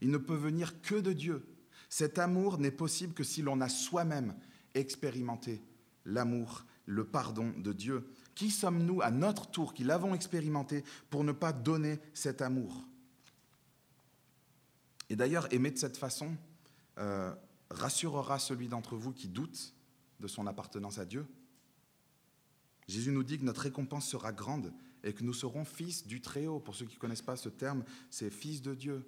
Il 0.00 0.10
ne 0.10 0.16
peut 0.16 0.36
venir 0.36 0.80
que 0.80 0.94
de 0.94 1.12
Dieu. 1.12 1.46
Cet 1.90 2.18
amour 2.18 2.56
n'est 2.56 2.70
possible 2.70 3.12
que 3.12 3.24
si 3.24 3.42
l'on 3.42 3.60
a 3.60 3.68
soi-même 3.68 4.34
expérimenté 4.72 5.62
l'amour, 6.06 6.64
le 6.86 7.04
pardon 7.04 7.52
de 7.58 7.74
Dieu. 7.74 8.08
Qui 8.34 8.50
sommes-nous 8.50 9.02
à 9.02 9.10
notre 9.10 9.50
tour, 9.50 9.74
qui 9.74 9.84
l'avons 9.84 10.14
expérimenté, 10.14 10.82
pour 11.10 11.22
ne 11.22 11.32
pas 11.32 11.52
donner 11.52 11.98
cet 12.14 12.40
amour? 12.40 12.86
Et 15.10 15.16
d'ailleurs, 15.16 15.52
aimer 15.52 15.72
de 15.72 15.78
cette 15.78 15.98
façon 15.98 16.34
euh, 16.96 17.34
rassurera 17.68 18.38
celui 18.38 18.68
d'entre 18.68 18.96
vous 18.96 19.12
qui 19.12 19.28
doute 19.28 19.74
de 20.20 20.26
son 20.26 20.46
appartenance 20.46 20.98
à 20.98 21.04
Dieu. 21.04 21.26
Jésus 22.88 23.12
nous 23.12 23.22
dit 23.22 23.38
que 23.38 23.44
notre 23.44 23.60
récompense 23.60 24.08
sera 24.08 24.32
grande 24.32 24.72
et 25.04 25.12
que 25.12 25.22
nous 25.22 25.34
serons 25.34 25.64
fils 25.64 26.06
du 26.06 26.20
Très-Haut. 26.20 26.58
Pour 26.58 26.74
ceux 26.74 26.86
qui 26.86 26.96
ne 26.96 27.00
connaissent 27.00 27.22
pas 27.22 27.36
ce 27.36 27.48
terme, 27.48 27.84
c'est 28.10 28.30
fils 28.30 28.62
de 28.62 28.74
Dieu. 28.74 29.06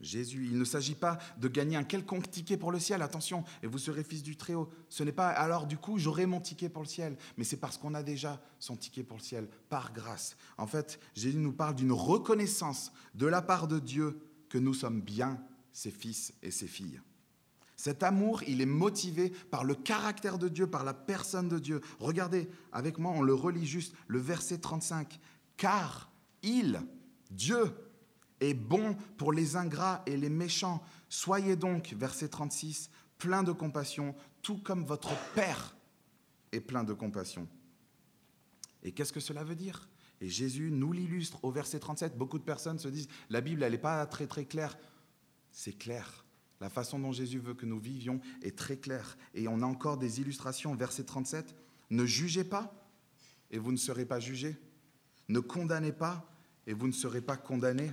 Jésus, 0.00 0.46
il 0.50 0.58
ne 0.58 0.64
s'agit 0.64 0.94
pas 0.94 1.18
de 1.38 1.48
gagner 1.48 1.76
un 1.76 1.84
quelconque 1.84 2.30
ticket 2.30 2.58
pour 2.58 2.70
le 2.70 2.78
ciel, 2.78 3.00
attention, 3.00 3.44
et 3.62 3.66
vous 3.66 3.78
serez 3.78 4.04
fils 4.04 4.22
du 4.22 4.36
Très-Haut. 4.36 4.68
Ce 4.90 5.02
n'est 5.02 5.12
pas 5.12 5.28
alors 5.28 5.66
du 5.66 5.78
coup 5.78 5.98
j'aurai 5.98 6.26
mon 6.26 6.40
ticket 6.40 6.68
pour 6.68 6.82
le 6.82 6.88
ciel, 6.88 7.16
mais 7.38 7.44
c'est 7.44 7.56
parce 7.56 7.78
qu'on 7.78 7.94
a 7.94 8.02
déjà 8.02 8.42
son 8.58 8.76
ticket 8.76 9.04
pour 9.04 9.16
le 9.16 9.22
ciel, 9.22 9.48
par 9.70 9.94
grâce. 9.94 10.36
En 10.58 10.66
fait, 10.66 11.00
Jésus 11.14 11.38
nous 11.38 11.52
parle 11.52 11.76
d'une 11.76 11.92
reconnaissance 11.92 12.92
de 13.14 13.26
la 13.26 13.40
part 13.40 13.68
de 13.68 13.78
Dieu 13.78 14.20
que 14.50 14.58
nous 14.58 14.74
sommes 14.74 15.00
bien 15.00 15.42
ses 15.72 15.90
fils 15.90 16.34
et 16.42 16.50
ses 16.50 16.66
filles. 16.66 17.00
Cet 17.76 18.02
amour, 18.02 18.42
il 18.46 18.62
est 18.62 18.66
motivé 18.66 19.30
par 19.50 19.62
le 19.62 19.74
caractère 19.74 20.38
de 20.38 20.48
Dieu, 20.48 20.66
par 20.66 20.82
la 20.82 20.94
personne 20.94 21.48
de 21.48 21.58
Dieu. 21.58 21.82
Regardez 22.00 22.48
avec 22.72 22.98
moi, 22.98 23.12
on 23.14 23.22
le 23.22 23.34
relit 23.34 23.66
juste, 23.66 23.94
le 24.08 24.18
verset 24.18 24.58
35. 24.58 25.20
Car 25.58 26.10
il, 26.42 26.80
Dieu, 27.30 27.70
est 28.40 28.54
bon 28.54 28.96
pour 29.16 29.32
les 29.32 29.56
ingrats 29.56 30.02
et 30.06 30.16
les 30.16 30.30
méchants. 30.30 30.82
Soyez 31.08 31.56
donc, 31.56 31.94
verset 31.98 32.28
36, 32.28 32.90
plein 33.18 33.42
de 33.42 33.52
compassion, 33.52 34.14
tout 34.42 34.58
comme 34.58 34.84
votre 34.84 35.14
Père 35.34 35.76
est 36.52 36.60
plein 36.60 36.84
de 36.84 36.94
compassion. 36.94 37.46
Et 38.82 38.92
qu'est-ce 38.92 39.12
que 39.12 39.20
cela 39.20 39.44
veut 39.44 39.54
dire? 39.54 39.88
Et 40.20 40.28
Jésus 40.28 40.70
nous 40.70 40.92
l'illustre 40.92 41.44
au 41.44 41.50
verset 41.50 41.78
37. 41.78 42.16
Beaucoup 42.16 42.38
de 42.38 42.44
personnes 42.44 42.78
se 42.78 42.88
disent, 42.88 43.08
la 43.28 43.42
Bible, 43.42 43.62
elle 43.62 43.72
n'est 43.72 43.78
pas 43.78 44.06
très 44.06 44.26
très 44.26 44.46
claire. 44.46 44.78
C'est 45.50 45.76
clair. 45.76 46.25
La 46.60 46.70
façon 46.70 46.98
dont 46.98 47.12
Jésus 47.12 47.38
veut 47.38 47.54
que 47.54 47.66
nous 47.66 47.78
vivions 47.78 48.20
est 48.42 48.56
très 48.56 48.76
claire. 48.76 49.16
Et 49.34 49.48
on 49.48 49.62
a 49.62 49.66
encore 49.66 49.98
des 49.98 50.20
illustrations. 50.20 50.74
Verset 50.74 51.04
37, 51.04 51.54
ne 51.90 52.04
jugez 52.04 52.44
pas 52.44 52.72
et 53.50 53.58
vous 53.58 53.72
ne 53.72 53.76
serez 53.76 54.06
pas 54.06 54.20
jugés. 54.20 54.56
Ne 55.28 55.40
condamnez 55.40 55.92
pas 55.92 56.28
et 56.66 56.72
vous 56.72 56.86
ne 56.86 56.92
serez 56.92 57.20
pas 57.20 57.36
condamnés. 57.36 57.92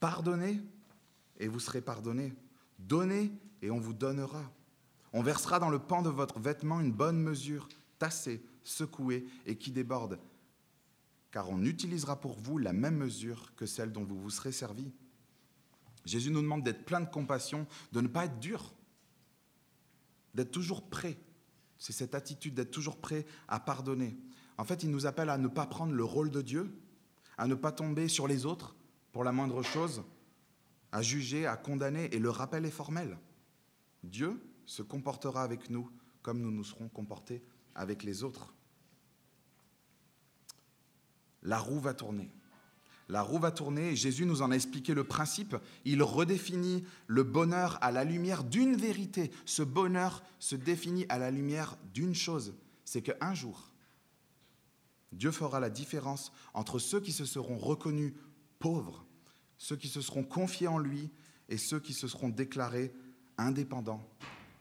Pardonnez 0.00 0.60
et 1.38 1.48
vous 1.48 1.60
serez 1.60 1.80
pardonnés. 1.80 2.34
Donnez 2.78 3.30
et 3.62 3.70
on 3.70 3.78
vous 3.78 3.92
donnera. 3.92 4.50
On 5.12 5.22
versera 5.22 5.58
dans 5.58 5.70
le 5.70 5.78
pan 5.78 6.02
de 6.02 6.08
votre 6.08 6.38
vêtement 6.38 6.80
une 6.80 6.92
bonne 6.92 7.20
mesure, 7.20 7.68
tassée, 7.98 8.42
secouée 8.62 9.26
et 9.46 9.56
qui 9.56 9.72
déborde, 9.72 10.18
car 11.30 11.50
on 11.50 11.64
utilisera 11.64 12.20
pour 12.20 12.38
vous 12.38 12.58
la 12.58 12.72
même 12.72 12.96
mesure 12.96 13.52
que 13.56 13.66
celle 13.66 13.92
dont 13.92 14.04
vous 14.04 14.20
vous 14.20 14.30
serez 14.30 14.52
servi. 14.52 14.92
Jésus 16.04 16.30
nous 16.30 16.42
demande 16.42 16.62
d'être 16.62 16.84
plein 16.84 17.00
de 17.00 17.08
compassion, 17.08 17.66
de 17.92 18.00
ne 18.00 18.08
pas 18.08 18.26
être 18.26 18.38
dur, 18.38 18.72
d'être 20.34 20.50
toujours 20.50 20.88
prêt. 20.88 21.18
C'est 21.78 21.92
cette 21.92 22.14
attitude 22.14 22.54
d'être 22.54 22.70
toujours 22.70 22.98
prêt 22.98 23.26
à 23.48 23.60
pardonner. 23.60 24.16
En 24.58 24.64
fait, 24.64 24.82
il 24.82 24.90
nous 24.90 25.06
appelle 25.06 25.30
à 25.30 25.38
ne 25.38 25.48
pas 25.48 25.66
prendre 25.66 25.92
le 25.92 26.04
rôle 26.04 26.30
de 26.30 26.42
Dieu, 26.42 26.74
à 27.38 27.46
ne 27.46 27.54
pas 27.54 27.72
tomber 27.72 28.08
sur 28.08 28.28
les 28.28 28.44
autres 28.46 28.74
pour 29.12 29.24
la 29.24 29.32
moindre 29.32 29.62
chose, 29.62 30.02
à 30.92 31.02
juger, 31.02 31.46
à 31.46 31.56
condamner, 31.56 32.14
et 32.14 32.18
le 32.18 32.30
rappel 32.30 32.64
est 32.66 32.70
formel. 32.70 33.18
Dieu 34.02 34.40
se 34.66 34.82
comportera 34.82 35.42
avec 35.42 35.70
nous 35.70 35.90
comme 36.22 36.40
nous 36.40 36.50
nous 36.50 36.64
serons 36.64 36.88
comportés 36.88 37.42
avec 37.74 38.02
les 38.02 38.22
autres. 38.22 38.54
La 41.42 41.58
roue 41.58 41.80
va 41.80 41.94
tourner. 41.94 42.30
La 43.10 43.22
roue 43.22 43.40
va 43.40 43.50
tourner 43.50 43.90
et 43.90 43.96
Jésus 43.96 44.24
nous 44.24 44.40
en 44.40 44.52
a 44.52 44.54
expliqué 44.54 44.94
le 44.94 45.02
principe. 45.02 45.56
Il 45.84 46.00
redéfinit 46.00 46.84
le 47.08 47.24
bonheur 47.24 47.76
à 47.80 47.90
la 47.90 48.04
lumière 48.04 48.44
d'une 48.44 48.76
vérité. 48.76 49.32
Ce 49.44 49.64
bonheur 49.64 50.22
se 50.38 50.54
définit 50.54 51.06
à 51.08 51.18
la 51.18 51.32
lumière 51.32 51.76
d'une 51.92 52.14
chose, 52.14 52.54
c'est 52.84 53.02
qu'un 53.02 53.34
jour, 53.34 53.70
Dieu 55.10 55.32
fera 55.32 55.58
la 55.58 55.70
différence 55.70 56.30
entre 56.54 56.78
ceux 56.78 57.00
qui 57.00 57.10
se 57.10 57.24
seront 57.24 57.58
reconnus 57.58 58.14
pauvres, 58.60 59.04
ceux 59.58 59.76
qui 59.76 59.88
se 59.88 60.00
seront 60.00 60.22
confiés 60.22 60.68
en 60.68 60.78
lui 60.78 61.10
et 61.48 61.56
ceux 61.56 61.80
qui 61.80 61.94
se 61.94 62.06
seront 62.06 62.28
déclarés 62.28 62.94
indépendants, 63.38 64.08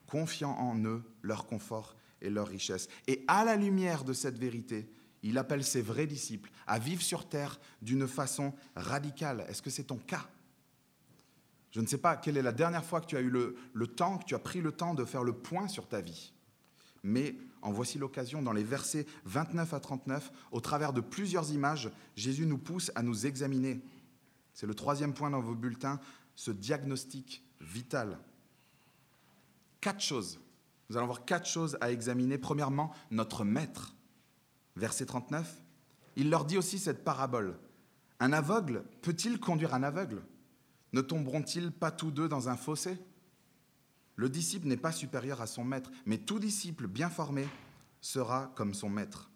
confiant 0.07 0.57
en 0.57 0.83
eux, 0.85 1.03
leur 1.21 1.45
confort 1.45 1.95
et 2.21 2.31
leur 2.31 2.47
richesse. 2.47 2.87
Et 3.07 3.23
à 3.27 3.45
la 3.45 3.55
lumière 3.55 4.03
de 4.03 4.13
cette 4.13 4.39
vérité, 4.39 4.89
il 5.23 5.37
appelle 5.37 5.63
ses 5.63 5.81
vrais 5.81 6.07
disciples 6.07 6.49
à 6.67 6.79
vivre 6.79 7.01
sur 7.01 7.27
terre 7.27 7.59
d'une 7.81 8.07
façon 8.07 8.53
radicale. 8.75 9.45
Est-ce 9.49 9.61
que 9.61 9.69
c'est 9.69 9.85
ton 9.85 9.97
cas? 9.97 10.27
Je 11.71 11.81
ne 11.81 11.85
sais 11.85 11.97
pas 11.97 12.15
quelle 12.15 12.37
est 12.37 12.41
la 12.41 12.51
dernière 12.51 12.83
fois 12.83 13.01
que 13.01 13.05
tu 13.05 13.17
as 13.17 13.21
eu 13.21 13.29
le, 13.29 13.87
temps, 13.87 14.17
que 14.17 14.25
tu 14.25 14.35
as 14.35 14.39
pris 14.39 14.61
le 14.61 14.71
temps 14.71 14.93
de 14.93 15.05
faire 15.05 15.23
le 15.23 15.33
point 15.33 15.67
sur 15.67 15.87
ta 15.87 16.01
vie. 16.01 16.33
Mais 17.03 17.35
en 17.61 17.71
voici 17.71 17.97
l'occasion, 17.97 18.41
dans 18.41 18.53
les 18.53 18.63
versets 18.63 19.05
29 19.25 19.73
à 19.73 19.79
39, 19.79 20.31
au 20.51 20.61
travers 20.61 20.93
de 20.93 21.01
plusieurs 21.01 21.51
images, 21.51 21.89
Jésus 22.15 22.45
nous 22.45 22.57
pousse 22.57 22.91
à 22.95 23.03
nous 23.03 23.25
examiner. 23.25 23.81
C'est 24.53 24.67
le 24.67 24.73
troisième 24.73 25.13
point 25.13 25.29
dans 25.29 25.41
vos 25.41 25.55
bulletins, 25.55 25.99
ce 26.35 26.51
diagnostic 26.51 27.43
vital. 27.61 28.17
Quatre 29.79 30.01
choses. 30.01 30.39
Nous 30.89 30.97
allons 30.97 31.05
voir 31.05 31.23
quatre 31.23 31.47
choses 31.47 31.77
à 31.81 31.91
examiner. 31.91 32.37
Premièrement, 32.37 32.91
notre 33.11 33.45
maître. 33.45 33.93
Verset 34.79 35.07
39, 35.07 35.61
il 36.15 36.29
leur 36.29 36.45
dit 36.45 36.57
aussi 36.57 36.79
cette 36.79 37.03
parabole. 37.03 37.59
Un 38.21 38.31
aveugle 38.31 38.85
peut-il 39.01 39.37
conduire 39.37 39.73
un 39.73 39.83
aveugle? 39.83 40.23
Ne 40.93 41.01
tomberont-ils 41.01 41.71
pas 41.71 41.91
tous 41.91 42.11
deux 42.11 42.29
dans 42.29 42.47
un 42.47 42.55
fossé? 42.55 42.97
Le 44.15 44.29
disciple 44.29 44.67
n'est 44.67 44.77
pas 44.77 44.93
supérieur 44.93 45.41
à 45.41 45.47
son 45.47 45.65
maître, 45.65 45.91
mais 46.05 46.17
tout 46.17 46.39
disciple 46.39 46.87
bien 46.87 47.09
formé 47.09 47.45
sera 47.99 48.53
comme 48.55 48.73
son 48.73 48.89
maître. 48.89 49.29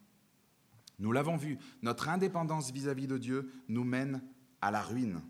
Nous 0.97 1.11
l'avons 1.11 1.35
vu, 1.35 1.59
notre 1.81 2.07
indépendance 2.07 2.71
vis-à-vis 2.71 3.07
de 3.07 3.17
Dieu 3.17 3.51
nous 3.67 3.83
mène 3.83 4.23
à 4.61 4.71
la 4.71 4.81
ruine. 4.81 5.21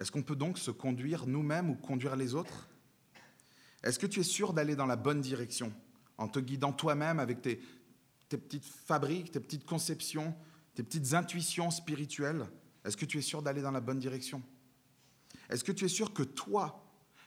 Est-ce 0.00 0.10
qu'on 0.10 0.22
peut 0.22 0.36
donc 0.36 0.56
se 0.56 0.70
conduire 0.70 1.26
nous-mêmes 1.26 1.68
ou 1.68 1.74
conduire 1.74 2.16
les 2.16 2.34
autres? 2.34 2.70
Est-ce 3.82 3.98
que 3.98 4.06
tu 4.06 4.20
es 4.20 4.24
sûr 4.24 4.54
d'aller 4.54 4.76
dans 4.76 4.86
la 4.86 4.96
bonne 4.96 5.20
direction? 5.20 5.74
En 6.18 6.28
te 6.28 6.38
guidant 6.38 6.72
toi-même 6.72 7.18
avec 7.18 7.42
tes, 7.42 7.60
petites 8.28 8.64
fabriques, 8.64 9.32
tes 9.32 9.40
petites 9.40 9.64
conceptions, 9.64 10.34
tes 10.74 10.82
petites 10.82 11.14
intuitions 11.14 11.70
spirituelles 11.70 12.46
Est-ce 12.84 12.96
que 12.96 13.04
tu 13.04 13.18
es 13.18 13.22
sûr 13.22 13.42
d'aller 13.42 13.62
dans 13.62 13.70
la 13.70 13.80
bonne 13.80 13.98
direction? 13.98 14.42
Est-ce 15.48 15.64
que 15.64 15.72
tu 15.72 15.84
es 15.84 15.88
sûr 15.88 16.12
que 16.12 16.22
toi, 16.22 16.84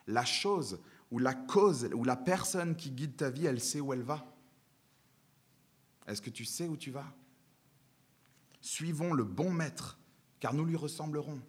la 0.07 0.25
chose 0.25 0.79
ou 1.11 1.19
la 1.19 1.33
cause 1.33 1.89
ou 1.93 2.03
la 2.03 2.15
personne 2.15 2.75
qui 2.75 2.91
guide 2.91 3.15
ta 3.15 3.29
vie, 3.29 3.45
elle 3.45 3.61
sait 3.61 3.79
où 3.79 3.93
elle 3.93 4.03
va? 4.03 4.25
Est-ce 6.07 6.21
que 6.21 6.29
tu 6.29 6.45
sais 6.45 6.67
où 6.67 6.75
tu 6.75 6.91
vas? 6.91 7.13
Suivons 8.61 9.13
le 9.13 9.23
bon 9.23 9.51
maître, 9.51 9.99
car 10.39 10.53
nous 10.53 10.65
lui 10.65 10.75
ressemblerons. 10.75 11.39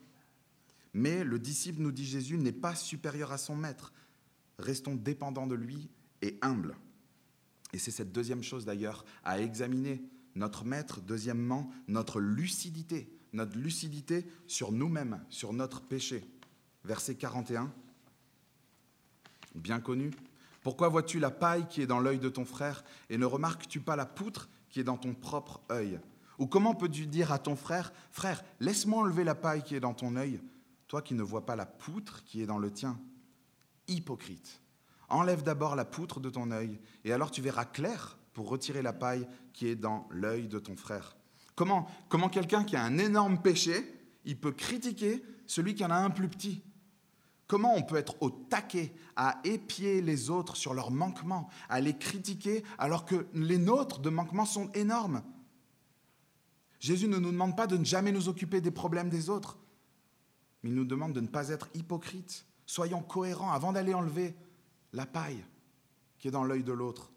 Mais 0.93 1.25
le 1.25 1.39
disciple, 1.39 1.81
nous 1.81 1.93
dit 1.93 2.05
Jésus, 2.05 2.37
n'est 2.37 2.53
pas 2.53 2.75
supérieur 2.75 3.33
à 3.33 3.39
son 3.39 3.57
maître. 3.57 3.93
Restons 4.59 4.95
dépendants 4.95 5.47
de 5.47 5.55
lui 5.55 5.89
et 6.23 6.39
humbles. 6.43 6.77
Et 7.73 7.79
c'est 7.79 7.91
cette 7.91 8.13
deuxième 8.13 8.43
chose 8.43 8.65
d'ailleurs 8.65 9.05
à 9.25 9.41
examiner. 9.41 10.03
Notre 10.35 10.65
maître, 10.65 11.01
deuxièmement, 11.01 11.71
notre 11.89 12.21
lucidité, 12.21 13.13
notre 13.33 13.59
lucidité 13.59 14.27
sur 14.47 14.73
nous-mêmes, 14.73 15.25
sur 15.29 15.53
notre 15.53 15.81
péché. 15.83 16.25
Verset 16.85 17.17
41, 17.17 17.73
bien 19.55 19.81
connu. 19.81 20.11
Pourquoi 20.63 20.89
vois-tu 20.89 21.19
la 21.19 21.31
paille 21.31 21.67
qui 21.69 21.83
est 21.83 21.87
dans 21.87 22.01
l'œil 22.01 22.19
de 22.19 22.29
ton 22.29 22.45
frère 22.45 22.85
et 23.09 23.19
ne 23.19 23.25
remarques-tu 23.25 23.81
pas 23.81 23.97
la 23.97 24.07
poutre 24.07 24.49
qui 24.69 24.81
est 24.81 24.85
dans 24.85 24.97
ton 24.97 25.15
propre 25.15 25.61
œil? 25.71 26.01
Ou 26.39 26.47
comment 26.47 26.75
peux-tu 26.75 27.07
dire 27.07 27.33
à 27.33 27.39
ton 27.39 27.57
frère, 27.57 27.93
frère, 28.13 28.43
laisse-moi 28.61 29.01
enlever 29.01 29.25
la 29.25 29.35
paille 29.35 29.63
qui 29.63 29.75
est 29.75 29.81
dans 29.81 29.95
ton 29.95 30.17
œil, 30.17 30.41
toi 30.89 31.03
qui 31.03 31.15
ne 31.15 31.23
vois 31.23 31.45
pas 31.45 31.57
la 31.57 31.67
poutre 31.67 32.25
qui 32.25 32.41
est 32.41 32.47
dans 32.47 32.59
le 32.59 32.71
tien 32.71 32.99
Hypocrite. 33.89 34.61
Enlève 35.11 35.43
d'abord 35.43 35.75
la 35.75 35.85
poutre 35.85 36.21
de 36.21 36.31
ton 36.31 36.51
œil, 36.53 36.81
et 37.05 37.13
alors 37.13 37.31
tu 37.31 37.43
verras 37.43 37.65
clair 37.65 38.17
pour 38.33 38.49
retirer 38.49 38.81
la 38.81 38.93
paille 38.93 39.27
qui 39.53 39.67
est 39.67 39.77
dans 39.77 40.09
l'œil 40.11 40.49
de 40.49 40.59
ton 40.59 40.77
frère. 40.77 41.17
Comment, 41.57 41.85
quelqu'un 42.31 42.65
qui 42.65 42.77
a 42.77 42.83
un 42.83 42.97
énorme 42.97 43.43
péché, 43.43 43.85
il 44.25 44.39
peut 44.39 44.53
critiquer 44.53 45.23
celui 45.47 45.75
qui 45.75 45.85
en 45.85 45.91
a 45.91 45.97
un 45.97 46.11
plus 46.11 46.29
petit? 46.29 46.63
Comment 47.47 47.75
on 47.75 47.83
peut 47.83 47.97
être 47.97 48.15
au 48.23 48.31
taquet 48.31 48.95
à 49.17 49.41
épier 49.45 50.01
les 50.01 50.31
autres 50.31 50.57
sur 50.57 50.73
leurs 50.73 50.93
manquements, 50.93 51.51
à 51.69 51.81
les 51.81 51.99
critiquer 51.99 52.63
alors 52.79 53.05
que 53.05 53.27
les 53.35 53.59
nôtres 53.59 53.99
de 53.99 54.09
manquements 54.09 54.47
sont 54.47 54.71
énormes? 54.73 55.23
Jésus 56.79 57.09
ne 57.09 57.19
nous 57.19 57.33
demande 57.33 57.57
pas 57.57 57.67
de 57.67 57.77
ne 57.77 57.85
jamais 57.85 58.13
nous 58.13 58.29
occuper 58.29 58.61
des 58.61 58.71
problèmes 58.71 59.11
des 59.11 59.29
autres, 59.29 59.59
mais 60.63 60.71
il 60.71 60.77
nous 60.77 60.85
demande 60.85 61.13
de 61.13 61.21
ne 61.21 61.27
pas 61.27 61.49
être 61.49 61.69
hypocrites. 61.75 62.47
Soyons 62.65 63.03
cohérents 63.03 63.51
avant 63.51 63.73
d'aller 63.73 63.93
enlever 63.93 64.35
la 64.93 65.07
paille 65.07 65.45
qui 66.19 66.29
est 66.29 66.31
dans 66.31 66.45
l'œil 66.45 66.65
de 66.65 66.73
l'autre. 66.73 67.13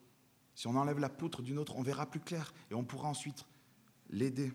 Si 0.55 0.67
on 0.67 0.75
enlève 0.75 0.99
la 0.99 1.09
poutre 1.09 1.41
d'une 1.41 1.57
autre, 1.57 1.75
on 1.75 1.81
verra 1.81 2.05
plus 2.05 2.19
clair 2.19 2.53
et 2.69 2.73
on 2.75 2.83
pourra 2.83 3.09
ensuite 3.09 3.45
l'aider. 4.09 4.53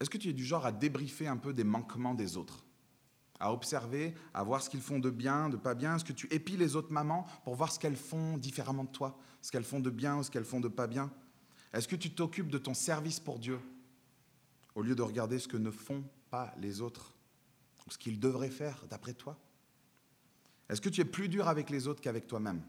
Est-ce 0.00 0.10
que 0.10 0.18
tu 0.18 0.28
es 0.28 0.32
du 0.32 0.44
genre 0.44 0.64
à 0.64 0.72
débriefer 0.72 1.26
un 1.26 1.36
peu 1.36 1.52
des 1.52 1.64
manquements 1.64 2.14
des 2.14 2.36
autres? 2.36 2.64
À 3.40 3.52
observer, 3.52 4.14
à 4.34 4.42
voir 4.42 4.62
ce 4.62 4.70
qu'ils 4.70 4.80
font 4.80 4.98
de 4.98 5.10
bien, 5.10 5.48
de 5.48 5.56
pas 5.56 5.74
bien? 5.74 5.96
Est-ce 5.96 6.04
que 6.04 6.12
tu 6.12 6.32
épies 6.32 6.56
les 6.56 6.76
autres 6.76 6.92
mamans 6.92 7.26
pour 7.44 7.54
voir 7.54 7.70
ce 7.70 7.78
qu'elles 7.78 7.96
font 7.96 8.36
différemment 8.36 8.84
de 8.84 8.90
toi? 8.90 9.18
Ce 9.42 9.52
qu'elles 9.52 9.64
font 9.64 9.80
de 9.80 9.90
bien 9.90 10.16
ou 10.16 10.22
ce 10.22 10.30
qu'elles 10.30 10.44
font 10.44 10.60
de 10.60 10.68
pas 10.68 10.86
bien? 10.86 11.12
Est-ce 11.72 11.86
que 11.86 11.96
tu 11.96 12.10
t'occupes 12.14 12.48
de 12.48 12.58
ton 12.58 12.74
service 12.74 13.20
pour 13.20 13.38
Dieu 13.38 13.60
au 14.74 14.82
lieu 14.82 14.94
de 14.94 15.02
regarder 15.02 15.38
ce 15.38 15.48
que 15.48 15.56
ne 15.56 15.70
font 15.70 16.04
pas 16.30 16.54
les 16.58 16.80
autres 16.80 17.14
ce 17.92 17.98
qu'ils 17.98 18.20
devraient 18.20 18.50
faire 18.50 18.86
d'après 18.88 19.14
toi? 19.14 19.38
Est-ce 20.68 20.80
que 20.80 20.88
tu 20.88 21.00
es 21.00 21.04
plus 21.04 21.28
dur 21.28 21.48
avec 21.48 21.70
les 21.70 21.86
autres 21.86 22.00
qu'avec 22.00 22.26
toi-même? 22.26 22.62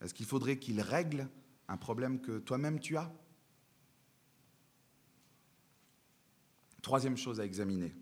Est-ce 0.00 0.14
qu'il 0.14 0.26
faudrait 0.26 0.58
qu'ils 0.58 0.80
règlent 0.80 1.28
un 1.68 1.76
problème 1.76 2.20
que 2.20 2.38
toi-même 2.38 2.80
tu 2.80 2.96
as? 2.96 3.12
Troisième 6.82 7.16
chose 7.16 7.40
à 7.40 7.44
examiner. 7.44 7.94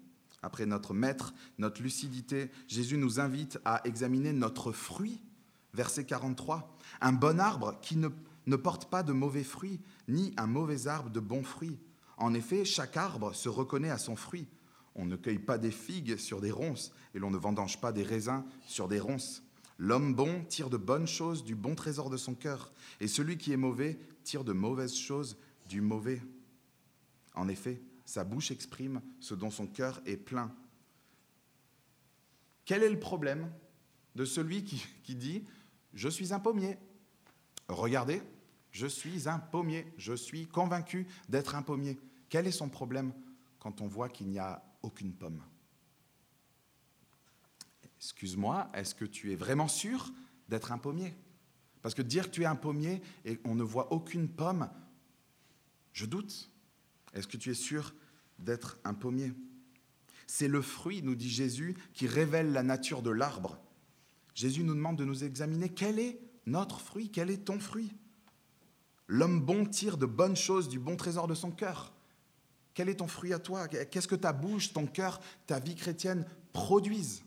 Après 0.43 0.67
notre 0.67 0.95
maître, 0.95 1.35
notre 1.59 1.83
lucidité, 1.83 2.51
Jésus 2.69 2.99
nous 2.99 3.21
invite 3.21 3.59
à 3.65 3.81
examiner 3.85 4.33
notre 4.33 4.73
fruit. 4.73 5.23
Verset 5.75 6.05
43. 6.05 6.77
Un 7.01 7.13
bon 7.13 7.41
arbre 7.41 7.79
qui 7.81 7.97
ne, 7.97 8.09
ne 8.47 8.57
porte 8.57 8.89
pas 8.89 9.03
de 9.03 9.13
mauvais 9.13 9.45
fruits, 9.45 9.81
ni 10.09 10.33
un 10.37 10.47
mauvais 10.47 10.87
arbre 10.87 11.11
de 11.11 11.21
bons 11.21 11.43
fruits. 11.43 11.79
En 12.17 12.33
effet, 12.33 12.65
chaque 12.65 12.97
arbre 12.97 13.35
se 13.35 13.49
reconnaît 13.49 13.91
à 13.91 13.99
son 13.99 14.17
fruit. 14.17 14.47
On 14.97 15.05
ne 15.05 15.17
cueille 15.17 15.39
pas 15.39 15.59
des 15.59 15.71
figues 15.71 16.17
sur 16.17 16.41
des 16.41 16.51
ronces, 16.51 16.93
et 17.15 17.19
l'on 17.19 17.31
ne 17.31 17.37
vendange 17.37 17.81
pas 17.81 17.93
des 17.93 18.03
raisins 18.03 18.45
sur 18.67 18.89
des 18.89 18.99
ronces. 18.99 19.43
L'homme 19.79 20.15
bon 20.15 20.43
tire 20.45 20.71
de 20.71 20.79
bonnes 20.79 21.07
choses 21.07 21.45
du 21.45 21.55
bon 21.55 21.75
trésor 21.75 22.09
de 22.09 22.17
son 22.17 22.35
cœur, 22.35 22.73
et 23.01 23.09
celui 23.09 23.37
qui 23.37 23.53
est 23.53 23.59
mauvais 23.59 23.99
tire 24.25 24.43
de 24.43 24.55
mauvaises 24.55 24.97
choses 24.97 25.37
du 25.69 25.83
mauvais. 25.83 26.23
En 27.35 27.47
effet, 27.49 27.83
sa 28.07 28.25
bouche 28.25 28.51
exprime 28.51 29.03
ce 29.21 29.35
dont 29.35 29.51
son 29.51 29.67
cœur 29.67 30.01
est 30.07 30.17
plein. 30.17 30.51
Quel 32.65 32.83
est 32.83 32.91
le 32.91 32.99
problème 32.99 33.53
de 34.15 34.25
celui 34.25 34.65
qui, 34.65 35.15
dit⁇ 35.15 35.41
Je 35.93 36.09
suis 36.09 36.33
un 36.33 36.41
pommier⁇ 36.41 36.73
Regardez, 37.69 38.23
je 38.73 38.87
suis 38.87 39.29
un 39.29 39.39
pommier, 39.39 39.87
je 39.99 40.15
suis 40.15 40.47
convaincu 40.47 41.07
d'être 41.29 41.55
un 41.55 41.63
pommier. 41.63 41.99
Quel 42.31 42.47
est 42.47 42.53
son 42.53 42.69
problème 42.69 43.13
quand 43.59 43.81
on 43.81 43.87
voit 43.87 44.09
qu'il 44.09 44.29
n'y 44.29 44.39
a 44.39 44.63
aucune 44.87 45.13
pomme 45.13 45.43
Excuse-moi, 47.99 48.71
est-ce 48.73 48.95
que 48.95 49.05
tu 49.05 49.33
es 49.33 49.37
vraiment 49.37 49.69
sûr 49.69 50.13
d'être 50.49 50.71
un 50.71 50.79
pommier? 50.79 51.15
Parce 51.83 51.95
que 51.95 52.03
dire 52.03 52.27
que 52.27 52.35
tu 52.35 52.43
es 52.43 52.47
un 52.47 52.55
pommier 52.57 53.03
et 53.25 53.41
on 53.45 53.55
ne 53.55 53.65
voit 53.65 53.93
aucune 53.93 54.29
pomme, 54.29 54.71
je 55.93 56.07
doute. 56.07 56.51
Est-ce 57.15 57.27
que 57.27 57.37
tu 57.37 57.51
es 57.51 57.55
sûr 57.55 57.95
d'être 58.39 58.79
un 58.85 58.95
pommier? 58.95 59.33
C'est 60.27 60.49
le 60.49 60.63
fruit, 60.63 61.03
nous 61.03 61.15
dit 61.15 61.31
Jésus, 61.31 61.77
qui 61.95 62.07
révèle 62.07 62.53
la 62.53 62.63
nature 62.63 63.03
de 63.03 63.11
l'arbre. 63.11 63.59
Jésus 64.35 64.63
nous 64.63 64.75
demande 64.75 64.99
de 64.99 65.05
nous 65.05 65.25
examiner 65.25 65.69
quel 65.69 65.99
est 65.99 66.21
notre 66.47 66.81
fruit, 66.81 67.11
quel 67.11 67.31
est 67.31 67.45
ton 67.45 67.59
fruit? 67.59 67.93
L'homme 69.09 69.41
bon 69.41 69.65
tire 69.67 69.97
de 69.97 70.07
bonnes 70.07 70.37
choses 70.37 70.69
du 70.69 70.79
bon 70.79 70.97
trésor 70.97 71.27
de 71.27 71.35
son 71.35 71.51
cœur. 71.51 71.96
Quel 72.77 72.91
est 72.91 72.97
ton 72.97 73.09
fruit 73.09 73.33
à 73.33 73.39
toi? 73.39 73.69
Qu'est-ce 73.69 74.07
que 74.07 74.15
ta 74.15 74.35
bouche, 74.35 74.75
ton 74.75 74.87
cœur, 74.87 75.19
ta 75.47 75.59
vie 75.59 75.75
chrétienne 75.75 76.27
produisent? 76.53 77.25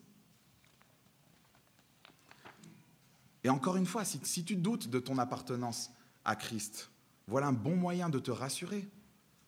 Et 3.43 3.49
encore 3.49 3.75
une 3.75 3.87
fois, 3.87 4.05
si, 4.05 4.45
tu 4.45 4.55
doutes 4.55 4.89
de 4.89 4.99
ton 4.99 5.17
appartenance 5.17 5.89
à 6.23 6.35
Christ, 6.35 6.91
voilà 7.25 7.47
un 7.47 7.53
bon 7.53 7.75
moyen 7.75 8.09
de 8.09 8.19
te 8.19 8.29
rassurer, 8.29 8.87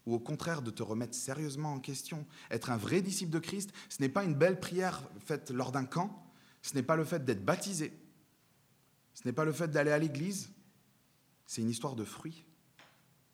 ou 0.07 0.15
au 0.15 0.19
contraire 0.19 0.63
de 0.63 0.71
te 0.71 0.81
remettre 0.81 1.13
sérieusement 1.13 1.73
en 1.73 1.79
question. 1.79 2.25
Être 2.49 2.71
un 2.71 2.77
vrai 2.77 3.03
disciple 3.03 3.31
de 3.31 3.37
Christ, 3.37 3.71
ce 3.87 4.01
n'est 4.01 4.09
pas 4.09 4.23
une 4.23 4.33
belle 4.33 4.59
prière 4.59 5.03
faite 5.23 5.51
lors 5.51 5.71
d'un 5.71 5.85
camp, 5.85 6.25
ce 6.63 6.73
n'est 6.73 6.81
pas 6.81 6.95
le 6.95 7.03
fait 7.03 7.23
d'être 7.23 7.45
baptisé, 7.45 7.93
ce 9.13 9.21
n'est 9.25 9.33
pas 9.33 9.45
le 9.45 9.53
fait 9.53 9.67
d'aller 9.67 9.91
à 9.91 9.99
l'église, 9.99 10.49
c'est 11.45 11.61
une 11.61 11.69
histoire 11.69 11.95
de 11.95 12.05
fruits. 12.05 12.43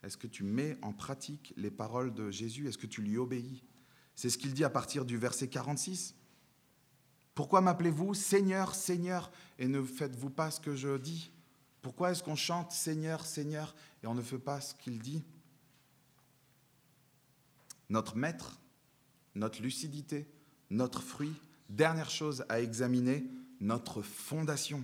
Est-ce 0.03 0.17
que 0.17 0.27
tu 0.27 0.43
mets 0.43 0.77
en 0.81 0.93
pratique 0.93 1.53
les 1.57 1.71
paroles 1.71 2.13
de 2.13 2.29
Jésus? 2.31 2.67
Est-ce 2.67 2.77
que 2.77 2.87
tu 2.87 3.01
lui 3.01 3.17
obéis? 3.17 3.63
C'est 4.15 4.29
ce 4.29 4.37
qu'il 4.37 4.53
dit 4.53 4.63
à 4.63 4.69
partir 4.69 5.05
du 5.05 5.17
verset 5.17 5.47
46. 5.47 6.15
Pourquoi 7.35 7.61
m'appelez-vous 7.61 8.13
Seigneur, 8.13 8.73
Seigneur, 8.73 9.31
et 9.59 9.67
ne 9.67 9.83
faites-vous 9.83 10.31
pas 10.31 10.49
ce 10.49 10.59
que 10.59 10.75
je 10.75 10.97
dis? 10.97 11.31
Pourquoi 11.81 12.11
est-ce 12.11 12.23
qu'on 12.23 12.35
chante 12.35 12.71
Seigneur, 12.71 13.25
Seigneur, 13.25 13.75
et 14.03 14.07
on 14.07 14.15
ne 14.15 14.21
fait 14.21 14.39
pas 14.39 14.59
ce 14.59 14.73
qu'il 14.73 14.99
dit? 14.99 15.23
Notre 17.89 18.15
maître, 18.17 18.59
notre 19.35 19.61
lucidité, 19.61 20.27
notre 20.69 21.01
fruit, 21.01 21.35
dernière 21.69 22.09
chose 22.09 22.43
à 22.49 22.59
examiner, 22.59 23.25
notre 23.59 24.01
fondation. 24.01 24.83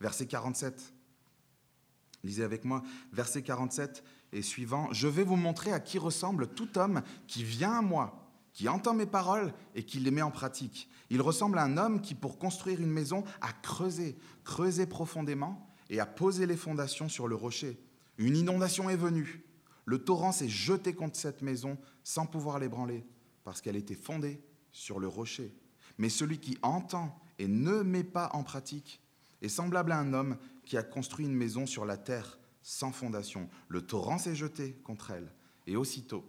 Verset 0.00 0.26
47. 0.26 0.94
Lisez 2.24 2.42
avec 2.42 2.64
moi, 2.64 2.82
verset 3.12 3.42
47 3.42 4.02
et 4.32 4.42
suivant. 4.42 4.92
Je 4.92 5.08
vais 5.08 5.24
vous 5.24 5.36
montrer 5.36 5.72
à 5.72 5.80
qui 5.80 5.98
ressemble 5.98 6.48
tout 6.48 6.78
homme 6.78 7.02
qui 7.26 7.44
vient 7.44 7.78
à 7.78 7.82
moi, 7.82 8.28
qui 8.52 8.68
entend 8.68 8.94
mes 8.94 9.06
paroles 9.06 9.52
et 9.74 9.84
qui 9.84 9.98
les 10.00 10.10
met 10.10 10.22
en 10.22 10.30
pratique. 10.30 10.88
Il 11.10 11.22
ressemble 11.22 11.58
à 11.58 11.64
un 11.64 11.76
homme 11.76 12.00
qui, 12.00 12.14
pour 12.14 12.38
construire 12.38 12.80
une 12.80 12.90
maison, 12.90 13.24
a 13.40 13.52
creusé, 13.52 14.16
creusé 14.44 14.86
profondément 14.86 15.66
et 15.90 16.00
a 16.00 16.06
posé 16.06 16.46
les 16.46 16.56
fondations 16.56 17.08
sur 17.08 17.28
le 17.28 17.34
rocher. 17.34 17.80
Une 18.18 18.36
inondation 18.36 18.90
est 18.90 18.96
venue. 18.96 19.44
Le 19.84 19.98
torrent 20.04 20.32
s'est 20.32 20.48
jeté 20.48 20.94
contre 20.94 21.16
cette 21.16 21.40
maison 21.40 21.78
sans 22.04 22.26
pouvoir 22.26 22.58
l'ébranler, 22.58 23.06
parce 23.44 23.62
qu'elle 23.62 23.76
était 23.76 23.94
fondée 23.94 24.42
sur 24.70 25.00
le 25.00 25.08
rocher. 25.08 25.54
Mais 25.96 26.10
celui 26.10 26.38
qui 26.38 26.58
entend 26.62 27.18
et 27.38 27.48
ne 27.48 27.82
met 27.82 28.04
pas 28.04 28.30
en 28.34 28.42
pratique 28.42 29.00
est 29.40 29.48
semblable 29.48 29.92
à 29.92 29.98
un 29.98 30.12
homme 30.12 30.36
qui 30.66 30.76
a 30.76 30.82
construit 30.82 31.26
une 31.26 31.34
maison 31.34 31.64
sur 31.64 31.86
la 31.86 31.96
terre 31.96 32.38
sans 32.62 32.92
fondation. 32.92 33.48
Le 33.68 33.82
torrent 33.82 34.18
s'est 34.18 34.34
jeté 34.34 34.74
contre 34.84 35.10
elle, 35.10 35.32
et 35.66 35.76
aussitôt 35.76 36.24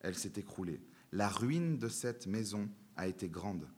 elle 0.00 0.16
s'est 0.16 0.32
écroulée. 0.36 0.80
La 1.12 1.28
ruine 1.28 1.78
de 1.78 1.88
cette 1.88 2.26
maison 2.26 2.68
a 2.96 3.06
été 3.06 3.28
grande. 3.28 3.68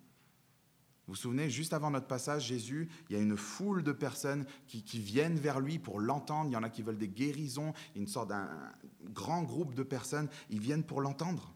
Vous 1.07 1.13
vous 1.13 1.21
souvenez, 1.21 1.51
juste 1.51 1.75
avant 1.75 1.91
notre 1.91 2.07
passage, 2.07 2.47
Jésus, 2.47 2.89
il 3.09 3.17
y 3.17 3.19
a 3.19 3.23
une 3.23 3.37
foule 3.37 3.83
de 3.83 3.93
personnes 3.93 4.47
qui, 4.67 4.83
viennent 5.01 5.39
vers 5.39 5.61
lui 5.61 5.79
pour 5.79 6.01
l'entendre. 6.01 6.49
Il 6.49 6.55
y 6.55 6.57
en 6.57 6.63
a 6.63 6.71
qui 6.71 6.83
veulent 6.83 6.97
des 6.97 7.09
guérisons, 7.09 7.75
une 7.95 8.07
sorte 8.07 8.31
d'un 8.31 8.73
grand 9.11 9.43
groupe 9.43 9.75
de 9.75 9.83
personnes. 9.83 10.31
Ils 10.49 10.61
viennent 10.61 10.85
pour 10.85 11.03
l'entendre. 11.03 11.55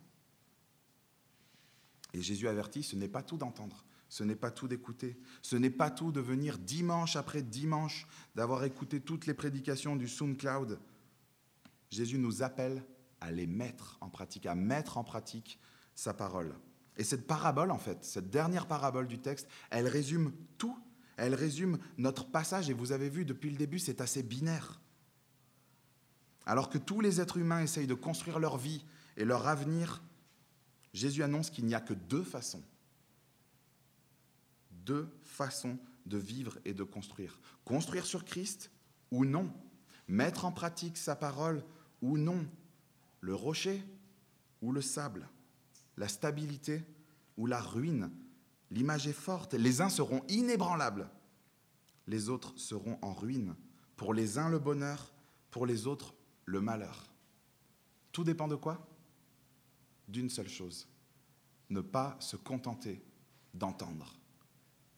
Et 2.12 2.20
Jésus 2.20 2.46
avertit, 2.46 2.82
ce 2.82 2.94
n'est 2.94 3.08
pas 3.08 3.22
tout 3.22 3.38
d'entendre. 3.38 3.86
Ce 4.08 4.24
n'est 4.24 4.36
pas 4.36 4.50
tout 4.50 4.68
d'écouter. 4.68 5.18
Ce 5.42 5.56
n'est 5.56 5.70
pas 5.70 5.90
tout 5.90 6.12
de 6.12 6.20
venir 6.20 6.58
dimanche 6.58 7.16
après 7.16 7.42
dimanche, 7.42 8.06
d'avoir 8.34 8.64
écouté 8.64 9.00
toutes 9.00 9.26
les 9.26 9.34
prédications 9.34 9.96
du 9.96 10.08
SoundCloud. 10.08 10.78
Jésus 11.90 12.18
nous 12.18 12.42
appelle 12.42 12.84
à 13.20 13.30
les 13.30 13.46
mettre 13.46 13.98
en 14.00 14.08
pratique, 14.08 14.46
à 14.46 14.54
mettre 14.54 14.96
en 14.98 15.04
pratique 15.04 15.58
sa 15.94 16.14
parole. 16.14 16.54
Et 16.96 17.04
cette 17.04 17.26
parabole, 17.26 17.70
en 17.70 17.78
fait, 17.78 18.04
cette 18.04 18.30
dernière 18.30 18.66
parabole 18.66 19.06
du 19.06 19.18
texte, 19.18 19.48
elle 19.70 19.86
résume 19.86 20.32
tout. 20.56 20.78
Elle 21.16 21.34
résume 21.34 21.78
notre 21.96 22.30
passage. 22.30 22.70
Et 22.70 22.74
vous 22.74 22.92
avez 22.92 23.08
vu, 23.08 23.24
depuis 23.24 23.50
le 23.50 23.56
début, 23.56 23.78
c'est 23.78 24.00
assez 24.00 24.22
binaire. 24.22 24.80
Alors 26.46 26.70
que 26.70 26.78
tous 26.78 27.00
les 27.00 27.20
êtres 27.20 27.36
humains 27.36 27.60
essayent 27.60 27.86
de 27.86 27.94
construire 27.94 28.38
leur 28.38 28.56
vie 28.56 28.84
et 29.16 29.24
leur 29.24 29.46
avenir, 29.48 30.02
Jésus 30.94 31.22
annonce 31.22 31.50
qu'il 31.50 31.66
n'y 31.66 31.74
a 31.74 31.80
que 31.80 31.92
deux 31.92 32.22
façons 32.22 32.62
deux 34.88 35.06
façons 35.22 35.78
de 36.06 36.16
vivre 36.16 36.58
et 36.64 36.72
de 36.72 36.82
construire. 36.82 37.38
Construire 37.66 38.06
sur 38.06 38.24
Christ 38.24 38.70
ou 39.10 39.26
non. 39.26 39.52
Mettre 40.08 40.46
en 40.46 40.52
pratique 40.52 40.96
sa 40.96 41.14
parole 41.14 41.62
ou 42.00 42.16
non. 42.16 42.46
Le 43.20 43.34
rocher 43.34 43.84
ou 44.62 44.72
le 44.72 44.80
sable. 44.80 45.28
La 45.98 46.08
stabilité 46.08 46.82
ou 47.36 47.44
la 47.44 47.60
ruine. 47.60 48.10
L'image 48.70 49.06
est 49.06 49.12
forte. 49.12 49.52
Les 49.52 49.82
uns 49.82 49.90
seront 49.90 50.22
inébranlables. 50.28 51.10
Les 52.06 52.30
autres 52.30 52.54
seront 52.56 52.98
en 53.02 53.12
ruine. 53.12 53.54
Pour 53.96 54.14
les 54.14 54.38
uns 54.38 54.48
le 54.48 54.58
bonheur, 54.58 55.12
pour 55.50 55.66
les 55.66 55.86
autres 55.86 56.14
le 56.46 56.62
malheur. 56.62 57.12
Tout 58.12 58.24
dépend 58.24 58.48
de 58.48 58.56
quoi? 58.56 58.88
D'une 60.08 60.30
seule 60.30 60.48
chose. 60.48 60.88
Ne 61.68 61.82
pas 61.82 62.16
se 62.20 62.36
contenter 62.36 63.02
d'entendre 63.52 64.18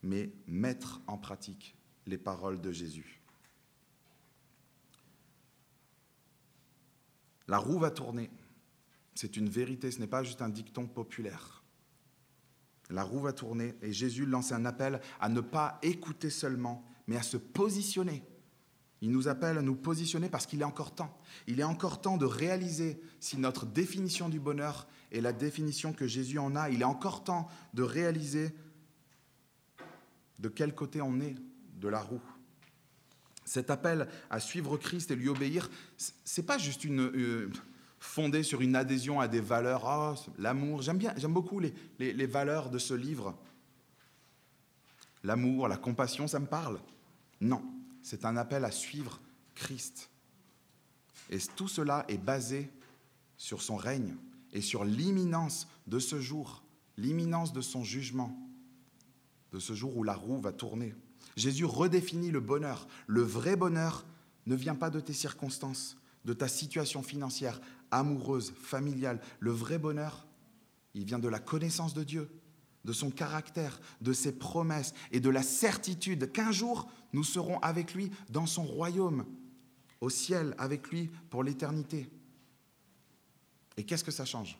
mais 0.03 0.31
mettre 0.47 1.01
en 1.07 1.17
pratique 1.17 1.75
les 2.05 2.17
paroles 2.17 2.61
de 2.61 2.71
Jésus. 2.71 3.21
La 7.47 7.57
roue 7.57 7.79
va 7.79 7.91
tourner. 7.91 8.29
C'est 9.13 9.35
une 9.37 9.49
vérité, 9.49 9.91
ce 9.91 9.99
n'est 9.99 10.07
pas 10.07 10.23
juste 10.23 10.41
un 10.41 10.49
dicton 10.49 10.87
populaire. 10.87 11.63
La 12.89 13.03
roue 13.03 13.19
va 13.19 13.33
tourner 13.33 13.75
et 13.81 13.91
Jésus 13.91 14.25
lance 14.25 14.51
un 14.51 14.65
appel 14.65 15.01
à 15.19 15.29
ne 15.29 15.41
pas 15.41 15.79
écouter 15.81 16.29
seulement, 16.29 16.83
mais 17.07 17.17
à 17.17 17.23
se 17.23 17.37
positionner. 17.37 18.23
Il 19.01 19.11
nous 19.11 19.27
appelle 19.27 19.57
à 19.57 19.61
nous 19.61 19.75
positionner 19.75 20.29
parce 20.29 20.45
qu'il 20.45 20.61
est 20.61 20.65
encore 20.65 20.93
temps. 20.93 21.17
Il 21.47 21.59
est 21.59 21.65
encore 21.65 22.01
temps 22.01 22.17
de 22.17 22.25
réaliser 22.25 23.01
si 23.19 23.37
notre 23.37 23.65
définition 23.65 24.29
du 24.29 24.39
bonheur 24.39 24.87
est 25.11 25.21
la 25.21 25.33
définition 25.33 25.91
que 25.91 26.07
Jésus 26.07 26.37
en 26.37 26.55
a. 26.55 26.69
Il 26.69 26.81
est 26.81 26.85
encore 26.85 27.23
temps 27.23 27.47
de 27.73 27.81
réaliser 27.81 28.55
de 30.41 30.49
quel 30.49 30.75
côté 30.75 31.01
on 31.01 31.21
est 31.21 31.35
de 31.79 31.87
la 31.87 32.01
roue? 32.01 32.21
Cet 33.45 33.69
appel 33.69 34.07
à 34.29 34.39
suivre 34.39 34.77
Christ 34.77 35.11
et 35.11 35.15
lui 35.15 35.29
obéir, 35.29 35.69
c'est 35.97 36.45
pas 36.45 36.57
juste 36.57 36.83
une, 36.83 37.01
euh, 37.01 37.51
fondé 37.99 38.43
sur 38.43 38.61
une 38.61 38.75
adhésion 38.75 39.19
à 39.19 39.27
des 39.27 39.39
valeurs, 39.39 39.83
oh, 39.85 40.31
l'amour. 40.37 40.81
J'aime 40.81 40.97
bien, 40.97 41.13
j'aime 41.17 41.33
beaucoup 41.33 41.59
les, 41.59 41.73
les 41.99 42.25
valeurs 42.25 42.69
de 42.69 42.77
ce 42.77 42.93
livre. 42.93 43.37
L'amour, 45.23 45.67
la 45.67 45.77
compassion, 45.77 46.27
ça 46.27 46.39
me 46.39 46.47
parle? 46.47 46.79
Non, 47.39 47.63
c'est 48.01 48.25
un 48.25 48.37
appel 48.37 48.65
à 48.65 48.71
suivre 48.71 49.19
Christ. 49.53 50.09
Et 51.29 51.37
tout 51.55 51.67
cela 51.67 52.05
est 52.07 52.17
basé 52.17 52.71
sur 53.37 53.61
son 53.61 53.75
règne 53.75 54.15
et 54.53 54.61
sur 54.61 54.83
l'imminence 54.83 55.67
de 55.87 55.99
ce 55.99 56.19
jour, 56.19 56.63
l'imminence 56.97 57.53
de 57.53 57.61
son 57.61 57.83
jugement 57.83 58.35
de 59.51 59.59
ce 59.59 59.73
jour 59.73 59.95
où 59.97 60.03
la 60.03 60.13
roue 60.13 60.39
va 60.39 60.51
tourner. 60.51 60.95
Jésus 61.35 61.65
redéfinit 61.65 62.31
le 62.31 62.39
bonheur. 62.39 62.87
Le 63.07 63.21
vrai 63.21 63.55
bonheur 63.55 64.05
ne 64.45 64.55
vient 64.55 64.75
pas 64.75 64.89
de 64.89 64.99
tes 64.99 65.13
circonstances, 65.13 65.97
de 66.25 66.33
ta 66.33 66.47
situation 66.47 67.03
financière, 67.03 67.61
amoureuse, 67.91 68.53
familiale. 68.61 69.21
Le 69.39 69.51
vrai 69.51 69.77
bonheur, 69.77 70.25
il 70.93 71.05
vient 71.05 71.19
de 71.19 71.27
la 71.27 71.39
connaissance 71.39 71.93
de 71.93 72.03
Dieu, 72.03 72.29
de 72.85 72.93
son 72.93 73.11
caractère, 73.11 73.79
de 74.01 74.13
ses 74.13 74.37
promesses 74.37 74.93
et 75.11 75.19
de 75.19 75.29
la 75.29 75.43
certitude 75.43 76.31
qu'un 76.31 76.51
jour, 76.51 76.89
nous 77.13 77.23
serons 77.23 77.59
avec 77.59 77.93
lui 77.93 78.11
dans 78.29 78.45
son 78.45 78.63
royaume, 78.63 79.25
au 79.99 80.09
ciel, 80.09 80.55
avec 80.57 80.89
lui 80.89 81.11
pour 81.29 81.43
l'éternité. 81.43 82.09
Et 83.77 83.85
qu'est-ce 83.85 84.03
que 84.03 84.11
ça 84.11 84.25
change? 84.25 84.57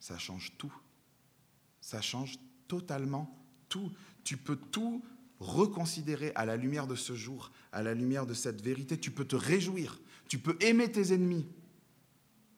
Ça 0.00 0.18
change 0.18 0.52
tout. 0.58 0.74
Ça 1.80 2.00
change 2.00 2.36
totalement 2.68 3.32
tout. 3.68 3.90
Tu 4.24 4.36
peux 4.36 4.56
tout 4.56 5.02
reconsidérer 5.40 6.32
à 6.34 6.44
la 6.44 6.56
lumière 6.56 6.86
de 6.86 6.94
ce 6.94 7.14
jour, 7.14 7.52
à 7.72 7.82
la 7.82 7.94
lumière 7.94 8.26
de 8.26 8.34
cette 8.34 8.62
vérité. 8.62 8.98
Tu 8.98 9.10
peux 9.10 9.24
te 9.24 9.36
réjouir, 9.36 10.00
tu 10.28 10.38
peux 10.38 10.56
aimer 10.60 10.90
tes 10.90 11.12
ennemis, 11.12 11.46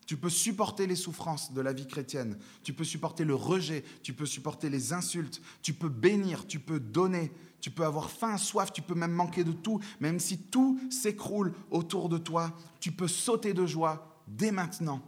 tu 0.06 0.16
peux 0.16 0.30
supporter 0.30 0.86
les 0.86 0.96
souffrances 0.96 1.52
de 1.52 1.60
la 1.60 1.72
vie 1.72 1.86
chrétienne, 1.86 2.38
tu 2.62 2.72
peux 2.72 2.84
supporter 2.84 3.24
le 3.24 3.34
rejet, 3.34 3.84
tu 4.02 4.14
peux 4.14 4.26
supporter 4.26 4.70
les 4.70 4.92
insultes, 4.92 5.42
tu 5.60 5.74
peux 5.74 5.90
bénir, 5.90 6.46
tu 6.46 6.60
peux 6.60 6.80
donner, 6.80 7.30
tu 7.60 7.70
peux 7.70 7.84
avoir 7.84 8.10
faim, 8.10 8.38
soif, 8.38 8.72
tu 8.72 8.80
peux 8.80 8.94
même 8.94 9.12
manquer 9.12 9.44
de 9.44 9.52
tout, 9.52 9.80
même 10.00 10.18
si 10.18 10.38
tout 10.38 10.80
s'écroule 10.90 11.52
autour 11.70 12.08
de 12.08 12.16
toi, 12.16 12.56
tu 12.80 12.92
peux 12.92 13.08
sauter 13.08 13.52
de 13.52 13.66
joie 13.66 14.22
dès 14.26 14.50
maintenant. 14.50 15.02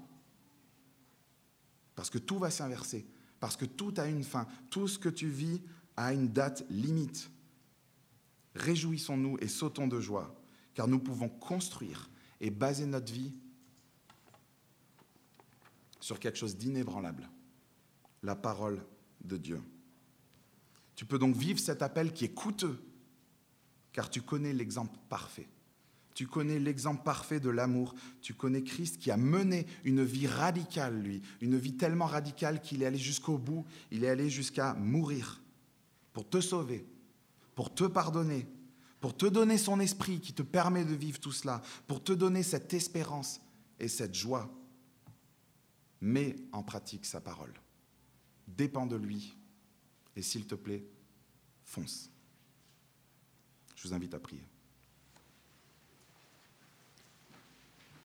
Parce 1.95 2.11
que 2.11 2.19
tout 2.19 2.39
va 2.39 2.51
s'inverser, 2.51 3.07
parce 3.39 3.57
que 3.57 3.65
tout 3.65 3.95
a 3.97 4.07
une 4.07 4.25
fin, 4.25 4.47
tout 4.69 4.89
ce 4.89 4.99
que 4.99 5.09
tu 5.09 5.29
vis 5.29 5.63
a 6.01 6.13
une 6.13 6.29
date 6.29 6.65
limite. 6.71 7.31
Réjouissons-nous 8.55 9.37
et 9.41 9.49
sautons 9.49 9.87
de 9.87 10.01
joie, 10.01 10.35
car 10.75 10.89
nous 10.89 10.99
pouvons 10.99 11.29
construire 11.29 12.09
et 12.41 12.51
baser 12.51 12.87
notre 12.87 13.13
vie 13.13 13.35
sur 16.01 16.19
quelque 16.19 16.39
chose 16.39 16.57
d'inébranlable, 16.57 17.29
la 18.23 18.35
parole 18.35 18.83
de 19.23 19.37
Dieu. 19.37 19.61
Tu 20.97 21.05
peux 21.05 21.19
donc 21.19 21.37
vivre 21.37 21.61
cet 21.61 21.83
appel 21.83 22.13
qui 22.13 22.25
est 22.25 22.35
coûteux, 22.35 22.83
car 23.93 24.09
tu 24.09 24.23
connais 24.23 24.55
l'exemple 24.55 24.99
parfait. 25.09 25.49
Tu 26.15 26.27
connais 26.27 26.59
l'exemple 26.59 27.03
parfait 27.03 27.41
de 27.41 27.51
l'amour. 27.51 27.95
Tu 28.21 28.35
connais 28.35 28.63
Christ 28.63 28.99
qui 28.99 29.11
a 29.11 29.17
mené 29.17 29.67
une 29.85 30.05
vie 30.05 30.27
radicale, 30.27 31.01
lui. 31.01 31.23
Une 31.41 31.57
vie 31.57 31.77
tellement 31.77 32.07
radicale 32.07 32.61
qu'il 32.61 32.83
est 32.83 32.87
allé 32.87 32.99
jusqu'au 32.99 33.39
bout. 33.39 33.65
Il 33.91 34.05
est 34.05 34.09
allé 34.09 34.29
jusqu'à 34.29 34.75
mourir 34.75 35.41
pour 36.13 36.29
te 36.29 36.41
sauver, 36.41 36.87
pour 37.55 37.75
te 37.75 37.85
pardonner, 37.85 38.47
pour 39.01 39.17
te 39.17 39.27
donner 39.27 39.59
son 39.59 39.81
esprit 39.81 40.21
qui 40.21 40.33
te 40.33 40.43
permet 40.43 40.85
de 40.85 40.95
vivre 40.95 41.21
tout 41.21 41.33
cela, 41.33 41.63
pour 41.87 42.03
te 42.03 42.13
donner 42.13 42.43
cette 42.43 42.73
espérance 42.75 43.41
et 43.79 43.89
cette 43.89 44.15
joie. 44.15 44.51
Mets 46.01 46.37
en 46.53 46.63
pratique 46.63 47.05
sa 47.05 47.21
parole. 47.21 47.55
Dépends 48.47 48.87
de 48.87 48.97
lui. 48.97 49.37
Et 50.17 50.23
s'il 50.23 50.47
te 50.47 50.55
plaît, 50.55 50.85
fonce. 51.65 52.11
Je 53.77 53.87
vous 53.89 53.95
invite 53.95 54.15
à 54.15 54.19
prier. 54.19 54.50